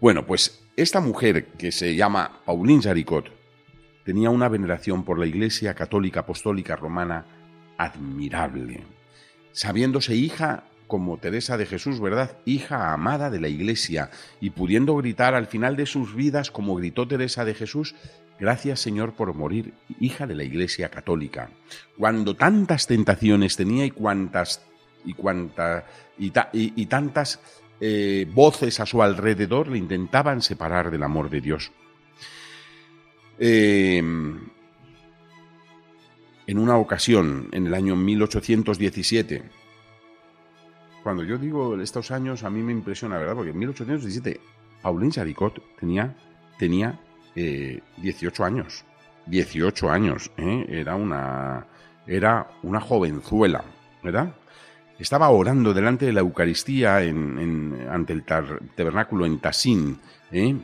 Bueno, 0.00 0.26
pues 0.26 0.64
esta 0.76 1.00
mujer 1.00 1.46
que 1.58 1.70
se 1.70 1.94
llama 1.94 2.40
Pauline 2.44 2.82
Jaricot 2.82 3.30
tenía 4.04 4.30
una 4.30 4.48
veneración 4.48 5.04
por 5.04 5.18
la 5.18 5.26
Iglesia 5.26 5.74
Católica 5.74 6.20
Apostólica 6.20 6.76
Romana 6.76 7.26
admirable 7.76 8.82
sabiéndose 9.54 10.14
hija 10.14 10.64
como 10.86 11.16
Teresa 11.16 11.56
de 11.56 11.64
Jesús, 11.64 12.00
¿verdad? 12.00 12.36
Hija 12.44 12.92
amada 12.92 13.30
de 13.30 13.40
la 13.40 13.48
Iglesia 13.48 14.10
y 14.40 14.50
pudiendo 14.50 14.94
gritar 14.96 15.34
al 15.34 15.46
final 15.46 15.76
de 15.76 15.86
sus 15.86 16.14
vidas 16.14 16.50
como 16.50 16.76
gritó 16.76 17.08
Teresa 17.08 17.44
de 17.44 17.54
Jesús, 17.54 17.94
gracias 18.38 18.80
Señor 18.80 19.14
por 19.14 19.32
morir, 19.34 19.72
hija 20.00 20.26
de 20.26 20.34
la 20.34 20.44
Iglesia 20.44 20.90
católica. 20.90 21.48
Cuando 21.96 22.36
tantas 22.36 22.86
tentaciones 22.86 23.56
tenía 23.56 23.86
y 23.86 23.92
cuantas 23.92 24.60
y 25.04 25.14
cuanta, 25.14 25.86
y, 26.18 26.86
tantas 26.86 27.40
eh, 27.80 28.26
voces 28.32 28.80
a 28.80 28.86
su 28.86 29.02
alrededor 29.02 29.68
le 29.68 29.78
intentaban 29.78 30.42
separar 30.42 30.90
del 30.90 31.02
amor 31.02 31.30
de 31.30 31.40
Dios. 31.40 31.72
Eh, 33.38 34.02
en 36.46 36.58
una 36.58 36.76
ocasión, 36.76 37.48
en 37.52 37.66
el 37.66 37.74
año 37.74 37.96
1817, 37.96 39.42
cuando 41.02 41.22
yo 41.22 41.36
digo 41.36 41.78
estos 41.80 42.10
años, 42.10 42.44
a 42.44 42.50
mí 42.50 42.62
me 42.62 42.72
impresiona, 42.72 43.18
¿verdad? 43.18 43.34
Porque 43.34 43.50
en 43.50 43.58
1817, 43.58 44.40
Pauline 44.80 45.12
Jaricot 45.12 45.62
tenía, 45.78 46.16
tenía 46.58 46.98
18 47.34 48.42
eh, 48.42 48.46
años. 48.46 48.84
18 49.26 49.90
años, 49.90 50.30
¿eh? 50.36 50.66
Era 50.68 50.96
una, 50.96 51.66
era 52.06 52.48
una 52.62 52.80
jovenzuela, 52.80 53.64
¿verdad? 54.02 54.34
Estaba 54.98 55.28
orando 55.28 55.74
delante 55.74 56.06
de 56.06 56.12
la 56.12 56.20
Eucaristía 56.20 57.02
en, 57.02 57.86
ante 57.90 58.12
el 58.12 58.24
tabernáculo 58.24 59.26
en 59.26 59.38
Tassín, 59.40 59.98
¿eh? 60.30 60.56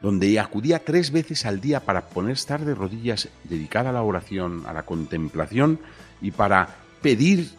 Donde 0.00 0.38
acudía 0.40 0.84
tres 0.84 1.10
veces 1.10 1.44
al 1.46 1.60
día 1.60 1.80
para 1.80 2.06
poner 2.06 2.32
estar 2.32 2.64
de 2.64 2.74
rodillas 2.74 3.28
dedicada 3.44 3.90
a 3.90 3.92
la 3.92 4.02
oración, 4.02 4.64
a 4.66 4.72
la 4.72 4.84
contemplación 4.84 5.78
y 6.22 6.30
para 6.30 6.76
pedir 7.02 7.50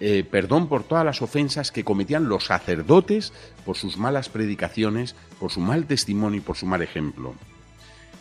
eh, 0.00 0.24
perdón 0.28 0.68
por 0.68 0.84
todas 0.84 1.04
las 1.04 1.22
ofensas 1.22 1.72
que 1.72 1.82
cometían 1.82 2.28
los 2.28 2.44
sacerdotes 2.44 3.32
por 3.64 3.76
sus 3.76 3.96
malas 3.96 4.28
predicaciones, 4.28 5.16
por 5.40 5.50
su 5.50 5.60
mal 5.60 5.86
testimonio 5.86 6.38
y 6.38 6.42
por 6.42 6.56
su 6.56 6.66
mal 6.66 6.82
ejemplo. 6.82 7.34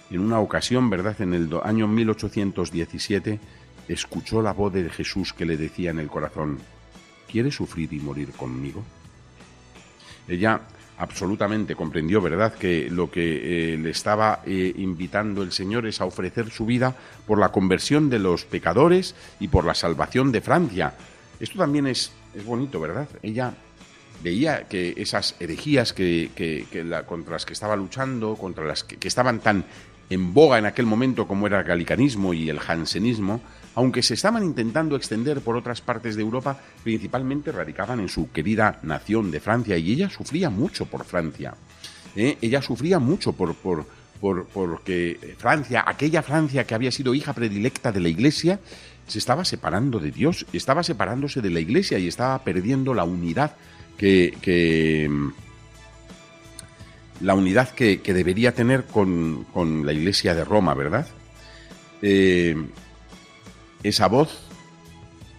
En 0.09 0.21
una 0.21 0.39
ocasión, 0.39 0.89
¿verdad? 0.89 1.21
En 1.21 1.33
el 1.33 1.49
año 1.63 1.87
1817, 1.87 3.39
escuchó 3.87 4.41
la 4.41 4.53
voz 4.53 4.73
de 4.73 4.89
Jesús 4.89 5.33
que 5.33 5.45
le 5.45 5.55
decía 5.55 5.91
en 5.91 5.99
el 5.99 6.07
corazón, 6.07 6.59
¿quieres 7.29 7.55
sufrir 7.55 7.93
y 7.93 7.99
morir 7.99 8.31
conmigo? 8.31 8.83
Ella 10.27 10.61
absolutamente 10.97 11.75
comprendió, 11.75 12.21
¿verdad?, 12.21 12.53
que 12.53 12.89
lo 12.89 13.11
que 13.11 13.73
eh, 13.73 13.77
le 13.77 13.91
estaba 13.91 14.41
eh, 14.45 14.73
invitando 14.77 15.43
el 15.43 15.51
Señor 15.51 15.85
es 15.85 16.01
a 16.01 16.05
ofrecer 16.05 16.49
su 16.49 16.65
vida 16.65 16.95
por 17.25 17.39
la 17.39 17.49
conversión 17.49 18.09
de 18.09 18.19
los 18.19 18.45
pecadores 18.45 19.15
y 19.39 19.47
por 19.47 19.65
la 19.65 19.75
salvación 19.75 20.31
de 20.31 20.41
Francia. 20.41 20.93
Esto 21.39 21.59
también 21.59 21.87
es, 21.87 22.11
es 22.33 22.43
bonito, 22.43 22.79
¿verdad? 22.79 23.07
Ella 23.21 23.53
veía 24.23 24.67
que 24.67 24.93
esas 24.97 25.35
herejías 25.39 25.93
que, 25.93 26.31
que, 26.35 26.83
la, 26.83 27.05
contra 27.05 27.33
las 27.33 27.45
que 27.45 27.53
estaba 27.53 27.75
luchando, 27.75 28.35
contra 28.35 28.65
las 28.65 28.83
que, 28.83 29.07
estaban 29.07 29.39
tan 29.39 29.65
en 30.09 30.33
boga 30.33 30.57
en 30.57 30.65
aquel 30.65 30.85
momento 30.85 31.27
como 31.27 31.47
era 31.47 31.59
el 31.59 31.65
galicanismo 31.65 32.33
y 32.33 32.49
el 32.49 32.59
jansenismo, 32.59 33.41
aunque 33.77 34.01
se 34.01 34.15
estaban 34.15 34.43
intentando 34.43 34.95
extender 34.95 35.39
por 35.41 35.55
otras 35.55 35.81
partes 35.81 36.15
de 36.15 36.23
Europa, 36.23 36.59
principalmente 36.83 37.51
radicaban 37.51 37.99
en 37.99 38.09
su 38.09 38.31
querida 38.31 38.79
nación 38.81 39.29
de 39.29 39.39
Francia 39.39 39.77
y 39.77 39.91
ella 39.91 40.09
sufría 40.09 40.49
mucho 40.49 40.87
por 40.87 41.05
Francia. 41.05 41.53
¿eh? 42.15 42.39
Ella 42.41 42.63
sufría 42.63 42.97
mucho 42.97 43.33
por, 43.33 43.53
por, 43.53 43.85
por, 44.19 44.47
porque 44.47 45.35
Francia, 45.37 45.83
aquella 45.85 46.23
Francia 46.23 46.65
que 46.65 46.73
había 46.73 46.91
sido 46.91 47.13
hija 47.13 47.33
predilecta 47.33 47.91
de 47.91 47.99
la 47.99 48.09
Iglesia, 48.09 48.59
se 49.05 49.19
estaba 49.19 49.45
separando 49.45 49.99
de 49.99 50.09
Dios, 50.09 50.47
estaba 50.53 50.81
separándose 50.81 51.43
de 51.43 51.51
la 51.51 51.59
Iglesia 51.59 51.99
y 51.99 52.07
estaba 52.07 52.43
perdiendo 52.43 52.95
la 52.95 53.03
unidad 53.03 53.57
que, 53.95 55.07
la 57.21 57.35
unidad 57.35 57.69
que, 57.69 58.01
debería 58.03 58.55
tener 58.55 58.85
con, 58.85 59.45
con, 59.53 59.85
la 59.85 59.93
Iglesia 59.93 60.33
de 60.33 60.43
Roma, 60.43 60.73
¿verdad? 60.73 61.05
eh, 62.01 62.55
esa 63.87 64.07
voz, 64.07 64.29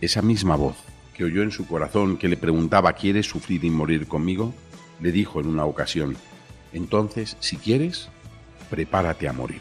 esa 0.01 0.23
misma 0.23 0.57
voz 0.57 0.77
que 1.15 1.25
oyó 1.25 1.43
en 1.43 1.51
su 1.51 1.67
corazón 1.67 2.17
que 2.17 2.29
le 2.29 2.37
preguntaba, 2.37 2.93
¿quieres 2.93 3.27
sufrir 3.27 3.65
y 3.65 3.71
morir 3.71 4.07
conmigo? 4.07 4.55
Le 5.01 5.13
dijo 5.13 5.41
en 5.41 5.49
una 5.49 5.65
ocasión, 5.65 6.17
entonces, 6.73 7.37
si 7.41 7.57
quieres, 7.57 8.09
prepárate 8.71 9.29
a 9.29 9.33
morir. 9.33 9.61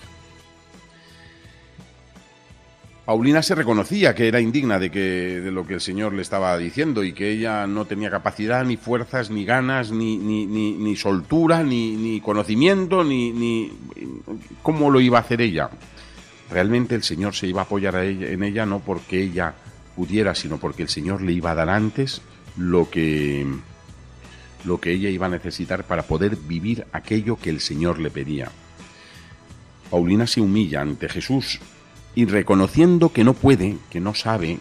Paulina 3.06 3.42
se 3.42 3.56
reconocía 3.56 4.14
que 4.14 4.28
era 4.28 4.42
indigna 4.42 4.80
de, 4.80 4.92
que, 4.92 5.00
de 5.40 5.52
lo 5.52 5.66
que 5.66 5.76
el 5.76 5.82
Señor 5.82 6.14
le 6.14 6.22
estaba 6.22 6.58
diciendo 6.58 7.06
y 7.06 7.14
que 7.14 7.32
ella 7.32 7.66
no 7.66 7.86
tenía 7.86 8.12
capacidad, 8.12 8.66
ni 8.66 8.76
fuerzas, 8.76 9.30
ni 9.30 9.46
ganas, 9.46 9.92
ni, 9.92 10.18
ni, 10.18 10.46
ni, 10.46 10.96
soltura, 10.98 11.64
ni, 11.64 11.96
ni 11.96 12.20
conocimiento, 12.20 13.06
ni, 13.06 13.32
ni... 13.32 13.72
¿Cómo 14.62 14.92
lo 14.92 15.00
iba 15.00 15.18
a 15.18 15.22
hacer 15.22 15.40
ella? 15.42 15.70
Realmente 16.50 16.96
el 16.96 17.04
Señor 17.04 17.36
se 17.36 17.48
iba 17.48 17.62
a 17.62 17.66
apoyar 17.66 17.96
en 17.96 18.44
ella 18.44 18.66
no 18.66 18.80
porque 18.80 19.22
ella 19.22 19.54
pudiera, 19.96 20.36
sino 20.36 20.58
porque 20.58 20.84
el 20.84 20.90
Señor 20.90 21.22
le 21.22 21.34
iba 21.34 21.52
a 21.52 21.56
dar 21.56 21.70
antes 21.70 22.22
lo 22.56 22.90
que, 22.90 23.46
lo 24.64 24.80
que 24.80 24.92
ella 24.92 25.10
iba 25.10 25.26
a 25.26 25.30
necesitar 25.30 25.86
para 25.86 26.04
poder 26.04 26.36
vivir 26.36 26.86
aquello 26.92 27.38
que 27.38 27.50
el 27.50 27.60
Señor 27.60 28.00
le 28.00 28.10
pedía. 28.10 28.52
Paulina 29.90 30.28
se 30.28 30.42
humilla 30.42 30.82
ante 30.82 31.10
Jesús 31.10 31.60
y 32.16 32.26
reconociendo 32.26 33.12
que 33.12 33.24
no 33.24 33.34
puede, 33.34 33.78
que 33.90 34.00
no 34.00 34.14
sabe, 34.14 34.60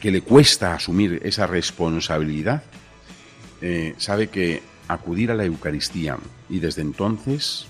que 0.00 0.10
le 0.10 0.22
cuesta 0.22 0.74
asumir 0.74 1.20
esa 1.24 1.46
responsabilidad, 1.46 2.64
eh, 3.60 3.94
sabe 3.98 4.28
que 4.28 4.62
acudir 4.88 5.30
a 5.30 5.34
la 5.34 5.44
Eucaristía 5.44 6.18
y 6.48 6.58
desde 6.58 6.82
entonces, 6.82 7.66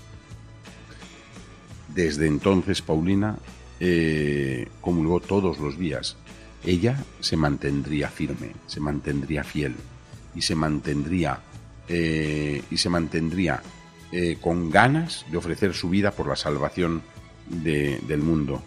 desde 1.93 2.27
entonces 2.27 2.81
Paulina 2.81 3.37
eh, 3.79 4.67
comulgó 4.81 5.19
todos 5.19 5.59
los 5.59 5.77
días. 5.77 6.17
Ella 6.65 7.03
se 7.19 7.35
mantendría 7.35 8.09
firme, 8.09 8.51
se 8.67 8.79
mantendría 8.79 9.43
fiel 9.43 9.75
y 10.35 10.41
se 10.41 10.55
mantendría 10.55 11.39
eh, 11.87 12.63
y 12.69 12.77
se 12.77 12.89
mantendría 12.89 13.61
con 14.41 14.69
ganas 14.69 15.25
de 15.31 15.37
ofrecer 15.37 15.73
su 15.73 15.89
vida 15.89 16.11
por 16.11 16.27
la 16.27 16.35
salvación 16.35 17.01
del 17.49 18.19
mundo. 18.21 18.61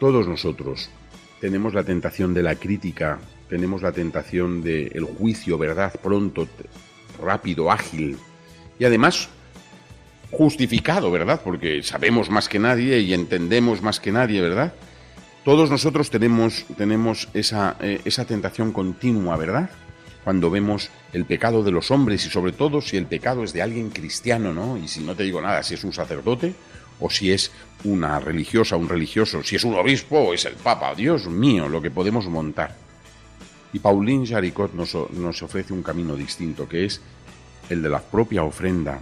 Todos 0.00 0.26
nosotros 0.26 0.90
tenemos 1.40 1.74
la 1.74 1.84
tentación 1.84 2.34
de 2.34 2.42
la 2.42 2.54
crítica, 2.56 3.18
tenemos 3.48 3.82
la 3.82 3.92
tentación 3.92 4.62
del 4.62 5.04
juicio, 5.04 5.58
¿verdad? 5.58 5.92
Pronto, 6.02 6.46
rápido, 7.20 7.70
ágil. 7.70 8.16
Y 8.78 8.84
además 8.84 9.28
justificado, 10.30 11.10
¿verdad? 11.10 11.40
Porque 11.42 11.82
sabemos 11.82 12.30
más 12.30 12.48
que 12.48 12.58
nadie 12.58 13.00
y 13.00 13.14
entendemos 13.14 13.82
más 13.82 14.00
que 14.00 14.12
nadie, 14.12 14.40
¿verdad? 14.40 14.74
Todos 15.44 15.70
nosotros 15.70 16.10
tenemos, 16.10 16.66
tenemos 16.76 17.28
esa, 17.32 17.76
eh, 17.80 18.00
esa 18.04 18.26
tentación 18.26 18.72
continua, 18.72 19.36
¿verdad? 19.36 19.70
Cuando 20.24 20.50
vemos 20.50 20.90
el 21.12 21.24
pecado 21.24 21.62
de 21.62 21.70
los 21.70 21.90
hombres 21.90 22.26
y 22.26 22.30
sobre 22.30 22.52
todo 22.52 22.82
si 22.82 22.96
el 22.96 23.06
pecado 23.06 23.44
es 23.44 23.52
de 23.52 23.62
alguien 23.62 23.88
cristiano, 23.88 24.52
¿no? 24.52 24.76
Y 24.76 24.88
si 24.88 25.00
no 25.00 25.14
te 25.14 25.22
digo 25.22 25.40
nada, 25.40 25.62
si 25.62 25.74
es 25.74 25.84
un 25.84 25.92
sacerdote 25.92 26.54
o 27.00 27.08
si 27.08 27.32
es 27.32 27.50
una 27.84 28.20
religiosa, 28.20 28.76
un 28.76 28.88
religioso, 28.88 29.42
si 29.42 29.56
es 29.56 29.64
un 29.64 29.74
obispo 29.74 30.18
o 30.18 30.34
es 30.34 30.44
el 30.44 30.54
papa. 30.54 30.94
Dios 30.94 31.26
mío, 31.28 31.68
lo 31.68 31.80
que 31.80 31.90
podemos 31.90 32.26
montar. 32.26 32.76
Y 33.72 33.78
Pauline 33.78 34.26
Jaricot 34.26 34.74
nos, 34.74 34.94
nos 35.12 35.42
ofrece 35.42 35.72
un 35.72 35.82
camino 35.82 36.16
distinto, 36.16 36.68
que 36.68 36.84
es 36.84 37.00
el 37.70 37.82
de 37.82 37.88
la 37.88 38.00
propia 38.00 38.42
ofrenda, 38.42 38.98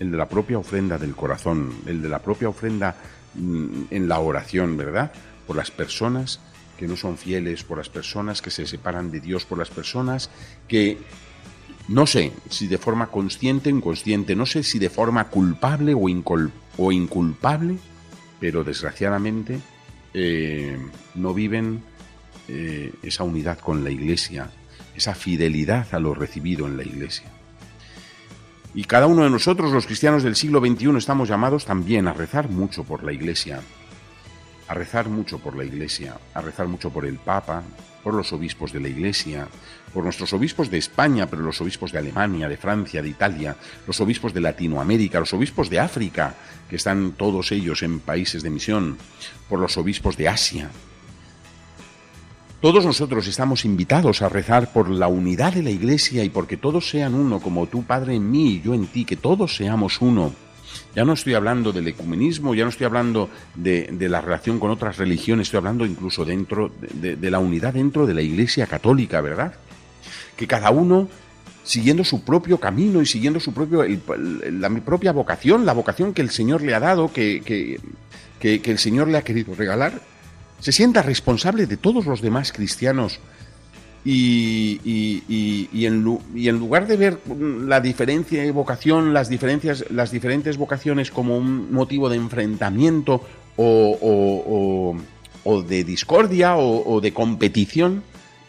el 0.00 0.10
de 0.10 0.16
la 0.16 0.28
propia 0.28 0.58
ofrenda 0.58 0.98
del 0.98 1.14
corazón, 1.14 1.72
el 1.86 2.02
de 2.02 2.08
la 2.08 2.18
propia 2.18 2.48
ofrenda 2.48 2.96
mm, 3.34 3.82
en 3.90 4.08
la 4.08 4.18
oración, 4.18 4.76
¿verdad? 4.76 5.12
Por 5.46 5.56
las 5.56 5.70
personas 5.70 6.40
que 6.76 6.88
no 6.88 6.96
son 6.96 7.18
fieles, 7.18 7.62
por 7.62 7.78
las 7.78 7.90
personas 7.90 8.40
que 8.40 8.50
se 8.50 8.66
separan 8.66 9.10
de 9.10 9.20
Dios, 9.20 9.44
por 9.44 9.58
las 9.58 9.68
personas 9.68 10.30
que 10.66 10.98
no 11.88 12.06
sé 12.06 12.32
si 12.48 12.66
de 12.66 12.78
forma 12.78 13.08
consciente 13.08 13.70
o 13.70 13.76
inconsciente, 13.76 14.34
no 14.34 14.46
sé 14.46 14.62
si 14.62 14.78
de 14.78 14.88
forma 14.88 15.28
culpable 15.28 15.92
o, 15.94 16.92
inculpable, 16.92 17.76
pero 18.38 18.64
desgraciadamente 18.64 19.60
eh, 20.14 20.78
no 21.14 21.34
viven 21.34 21.82
eh, 22.48 22.94
esa 23.02 23.24
unidad 23.24 23.58
con 23.58 23.84
la 23.84 23.90
Iglesia, 23.90 24.50
esa 24.96 25.14
fidelidad 25.14 25.88
a 25.92 25.98
lo 25.98 26.14
recibido 26.14 26.66
en 26.66 26.78
la 26.78 26.84
Iglesia. 26.84 27.30
Y 28.74 28.84
cada 28.84 29.06
uno 29.06 29.24
de 29.24 29.30
nosotros, 29.30 29.72
los 29.72 29.86
cristianos 29.86 30.22
del 30.22 30.36
siglo 30.36 30.60
XXI, 30.60 30.96
estamos 30.96 31.28
llamados 31.28 31.64
también 31.64 32.06
a 32.06 32.12
rezar 32.12 32.48
mucho 32.48 32.84
por 32.84 33.02
la 33.02 33.12
Iglesia, 33.12 33.60
a 34.68 34.74
rezar 34.74 35.08
mucho 35.08 35.40
por 35.40 35.56
la 35.56 35.64
Iglesia, 35.64 36.16
a 36.34 36.40
rezar 36.40 36.68
mucho 36.68 36.90
por 36.90 37.04
el 37.04 37.16
Papa, 37.16 37.64
por 38.04 38.14
los 38.14 38.32
obispos 38.32 38.72
de 38.72 38.78
la 38.78 38.88
Iglesia, 38.88 39.48
por 39.92 40.04
nuestros 40.04 40.32
obispos 40.32 40.70
de 40.70 40.78
España, 40.78 41.26
pero 41.26 41.42
los 41.42 41.60
obispos 41.60 41.90
de 41.90 41.98
Alemania, 41.98 42.48
de 42.48 42.56
Francia, 42.56 43.02
de 43.02 43.08
Italia, 43.08 43.56
los 43.88 44.00
obispos 44.00 44.32
de 44.32 44.40
Latinoamérica, 44.40 45.18
los 45.18 45.34
obispos 45.34 45.68
de 45.68 45.80
África, 45.80 46.34
que 46.68 46.76
están 46.76 47.12
todos 47.12 47.50
ellos 47.50 47.82
en 47.82 47.98
países 47.98 48.44
de 48.44 48.50
misión, 48.50 48.96
por 49.48 49.58
los 49.58 49.76
obispos 49.78 50.16
de 50.16 50.28
Asia. 50.28 50.70
Todos 52.60 52.84
nosotros 52.84 53.26
estamos 53.26 53.64
invitados 53.64 54.20
a 54.20 54.28
rezar 54.28 54.72
por 54.72 54.90
la 54.90 55.08
unidad 55.08 55.54
de 55.54 55.62
la 55.62 55.70
Iglesia 55.70 56.24
y 56.24 56.28
porque 56.28 56.56
todos 56.56 56.90
sean 56.90 57.14
uno, 57.14 57.40
como 57.40 57.66
tú, 57.66 57.84
Padre, 57.84 58.16
en 58.16 58.30
mí 58.30 58.48
y 58.48 58.60
yo 58.60 58.74
en 58.74 58.86
ti, 58.86 59.04
que 59.04 59.16
todos 59.16 59.56
seamos 59.56 60.00
uno 60.00 60.32
ya 60.94 61.04
no 61.04 61.12
estoy 61.12 61.34
hablando 61.34 61.72
del 61.72 61.88
ecumenismo, 61.88 62.54
ya 62.54 62.64
no 62.64 62.70
estoy 62.70 62.86
hablando 62.86 63.30
de, 63.54 64.08
la 64.08 64.20
relación 64.20 64.58
con 64.58 64.70
otras 64.70 64.96
religiones, 64.96 65.46
estoy 65.46 65.58
hablando 65.58 65.86
incluso 65.86 66.24
dentro 66.24 66.70
de, 66.80 67.30
la 67.30 67.38
unidad 67.38 67.74
dentro 67.74 68.06
de 68.06 68.14
la 68.14 68.22
Iglesia 68.22 68.66
Católica, 68.66 69.20
¿verdad? 69.20 69.54
Que 70.36 70.46
cada 70.46 70.70
uno 70.70 71.08
siguiendo 71.62 72.02
su 72.02 72.24
propio 72.24 72.58
camino 72.58 73.00
y 73.02 73.06
siguiendo 73.06 73.38
su 73.38 73.52
propio, 73.52 73.84
la 74.50 74.70
propia 74.80 75.12
vocación, 75.12 75.64
la 75.64 75.74
vocación 75.74 76.12
que 76.12 76.22
el 76.22 76.30
Señor 76.30 76.62
le 76.62 76.74
ha 76.74 76.80
dado, 76.80 77.12
que, 77.12 77.40
que, 77.42 78.70
el 78.70 78.78
Señor 78.78 79.08
le 79.08 79.18
ha 79.18 79.22
querido 79.22 79.54
regalar, 79.54 80.00
se 80.60 80.72
sienta 80.72 81.02
responsable 81.02 81.66
de 81.66 81.76
todos 81.76 82.06
los 82.06 82.20
demás 82.20 82.52
cristianos 82.52 83.18
y, 84.04 84.80
y, 84.84 85.86
en, 85.86 86.18
y, 86.34 86.48
en, 86.48 86.58
lugar 86.58 86.86
de 86.86 86.96
ver 86.96 87.18
la 87.28 87.80
diferencia 87.80 88.42
de 88.42 88.50
vocación, 88.50 89.12
las, 89.12 89.28
diferencias, 89.28 89.84
las 89.90 90.10
diferentes 90.10 90.56
vocaciones 90.56 91.10
como 91.10 91.36
un 91.36 91.72
motivo 91.72 92.08
de 92.08 92.16
enfrentamiento 92.16 93.22
o, 93.56 94.96
o, 95.44 95.62
de 95.62 95.84
discordia 95.84 96.56
o, 96.56 97.00
de 97.00 97.12
competición, 97.12 98.02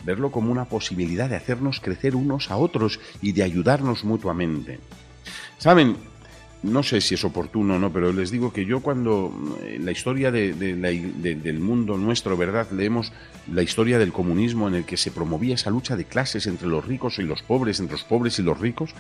verlo 0.06 0.32
como 0.32 0.52
una 0.52 0.66
posibilidad 0.66 1.30
de 1.30 1.36
hacernos 1.36 1.82
crecer 1.82 2.16
unos 2.16 2.50
a 2.50 2.58
otros 2.58 3.00
y 3.22 3.34
de 3.34 3.44
ayudarnos 3.44 4.06
mutuamente. 4.06 4.80
Saben, 5.58 5.98
no 6.64 6.84
sé 6.84 7.02
si 7.02 7.16
es 7.16 7.24
oportuno 7.24 7.76
o 7.76 7.80
no, 7.80 7.92
pero 7.92 8.14
les 8.14 8.30
digo 8.30 8.54
que 8.54 8.66
yo 8.66 8.82
cuando 8.82 9.34
eh, 9.64 9.80
la 9.82 9.92
historia 9.92 10.32
del 10.32 11.60
mundo 11.60 11.98
nuestro, 11.98 12.38
¿verdad? 12.38 12.70
Leemos 12.72 13.12
la 13.52 13.64
historia 13.64 13.98
del 13.98 14.14
comunismo 14.14 14.68
en 14.68 14.76
el 14.76 14.86
que 14.86 14.98
se 14.98 15.12
promovía 15.12 15.56
esa 15.56 15.72
lucha 15.72 15.96
de 15.96 16.06
clases 16.06 16.46
entre 16.46 16.68
los 16.68 16.86
ricos 16.86 17.18
y 17.18 17.24
los 17.24 17.42
pobres, 17.42 17.80
entre 17.80 17.94
los 17.94 18.04
pobres 18.04 18.38
y 18.38 18.44
los 18.44 18.60
ricos, 18.60 18.94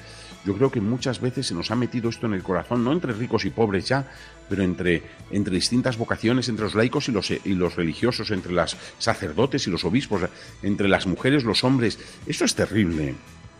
yo 0.43 0.55
creo 0.55 0.71
que 0.71 0.81
muchas 0.81 1.21
veces 1.21 1.47
se 1.47 1.53
nos 1.53 1.69
ha 1.69 1.75
metido 1.75 2.09
esto 2.09 2.25
en 2.25 2.33
el 2.33 2.41
corazón, 2.41 2.83
no 2.83 2.91
entre 2.91 3.13
ricos 3.13 3.45
y 3.45 3.51
pobres 3.51 3.87
ya, 3.87 4.11
pero 4.49 4.63
entre, 4.63 5.03
entre 5.29 5.53
distintas 5.53 5.97
vocaciones, 5.97 6.49
entre 6.49 6.65
los 6.65 6.75
laicos 6.75 7.09
y 7.09 7.11
los, 7.11 7.29
y 7.29 7.53
los 7.53 7.75
religiosos, 7.75 8.31
entre 8.31 8.53
los 8.53 8.75
sacerdotes 8.97 9.67
y 9.67 9.69
los 9.69 9.85
obispos, 9.85 10.23
entre 10.63 10.87
las 10.87 11.05
mujeres, 11.05 11.43
los 11.43 11.63
hombres. 11.63 11.99
Eso 12.25 12.45
es 12.45 12.55
terrible. 12.55 13.13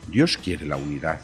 Dios 0.07 0.37
quiere 0.37 0.65
la 0.65 0.77
unidad. 0.77 1.21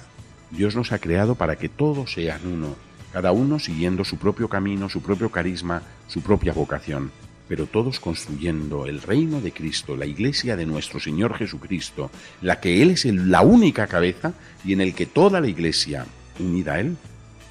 Dios 0.51 0.75
nos 0.75 0.91
ha 0.91 0.99
creado 0.99 1.36
para 1.36 1.57
que 1.57 1.69
todos 1.69 2.13
sean 2.13 2.41
uno, 2.45 2.75
cada 3.12 3.31
uno 3.31 3.60
siguiendo 3.60 4.05
su 4.05 4.17
propio 4.17 4.47
camino, 4.49 4.89
su 4.89 5.01
propio 5.01 5.29
carisma, 5.29 5.81
su 6.07 6.21
propia 6.21 6.53
vocación, 6.53 7.12
pero 7.47 7.65
todos 7.65 7.99
construyendo 7.99 8.86
el 8.86 9.01
reino 9.01 9.41
de 9.41 9.51
Cristo, 9.51 9.95
la 9.95 10.05
iglesia 10.05 10.55
de 10.55 10.65
nuestro 10.65 10.99
Señor 10.99 11.36
Jesucristo, 11.36 12.12
la 12.41 12.60
que 12.60 12.81
Él 12.81 12.91
es 12.91 13.05
la 13.05 13.41
única 13.41 13.88
cabeza 13.88 14.33
y 14.63 14.73
en 14.73 14.81
el 14.81 14.93
que 14.93 15.05
toda 15.05 15.41
la 15.41 15.47
iglesia, 15.47 16.05
unida 16.39 16.73
a 16.73 16.79
Él, 16.79 16.97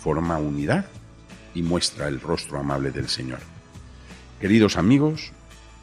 forma 0.01 0.39
unidad 0.39 0.87
y 1.55 1.63
muestra 1.63 2.09
el 2.09 2.21
rostro 2.21 2.59
amable 2.59 2.91
del 2.91 3.09
Señor. 3.09 3.41
Queridos 4.41 4.77
amigos, 4.77 5.33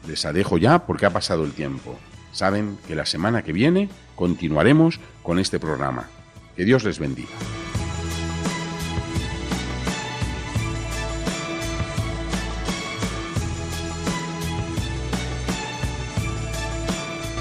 les 0.06 0.24
adejo 0.24 0.58
ya 0.58 0.86
porque 0.86 1.06
ha 1.06 1.12
pasado 1.12 1.44
el 1.44 1.52
tiempo. 1.52 1.98
Saben 2.32 2.78
que 2.86 2.94
la 2.94 3.06
semana 3.06 3.42
que 3.42 3.52
viene 3.52 3.88
continuaremos 4.14 5.00
con 5.22 5.38
este 5.38 5.58
programa. 5.58 6.08
Que 6.56 6.64
Dios 6.64 6.84
les 6.84 6.98
bendiga. 6.98 7.28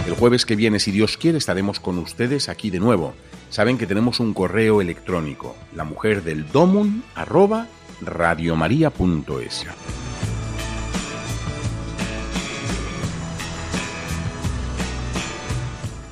El 0.07 0.13
jueves 0.15 0.45
que 0.45 0.55
viene, 0.55 0.79
si 0.79 0.91
Dios 0.91 1.17
quiere, 1.17 1.37
estaremos 1.37 1.79
con 1.79 1.97
ustedes 1.97 2.49
aquí 2.49 2.69
de 2.69 2.79
nuevo. 2.79 3.13
Saben 3.49 3.77
que 3.77 3.87
tenemos 3.87 4.19
un 4.19 4.33
correo 4.33 4.81
electrónico, 4.81 5.55
la 5.75 5.83
mujer 5.83 6.23
del 6.23 6.51
domun 6.51 7.03
arroba 7.15 7.67
radiomaria.es. 8.01 9.65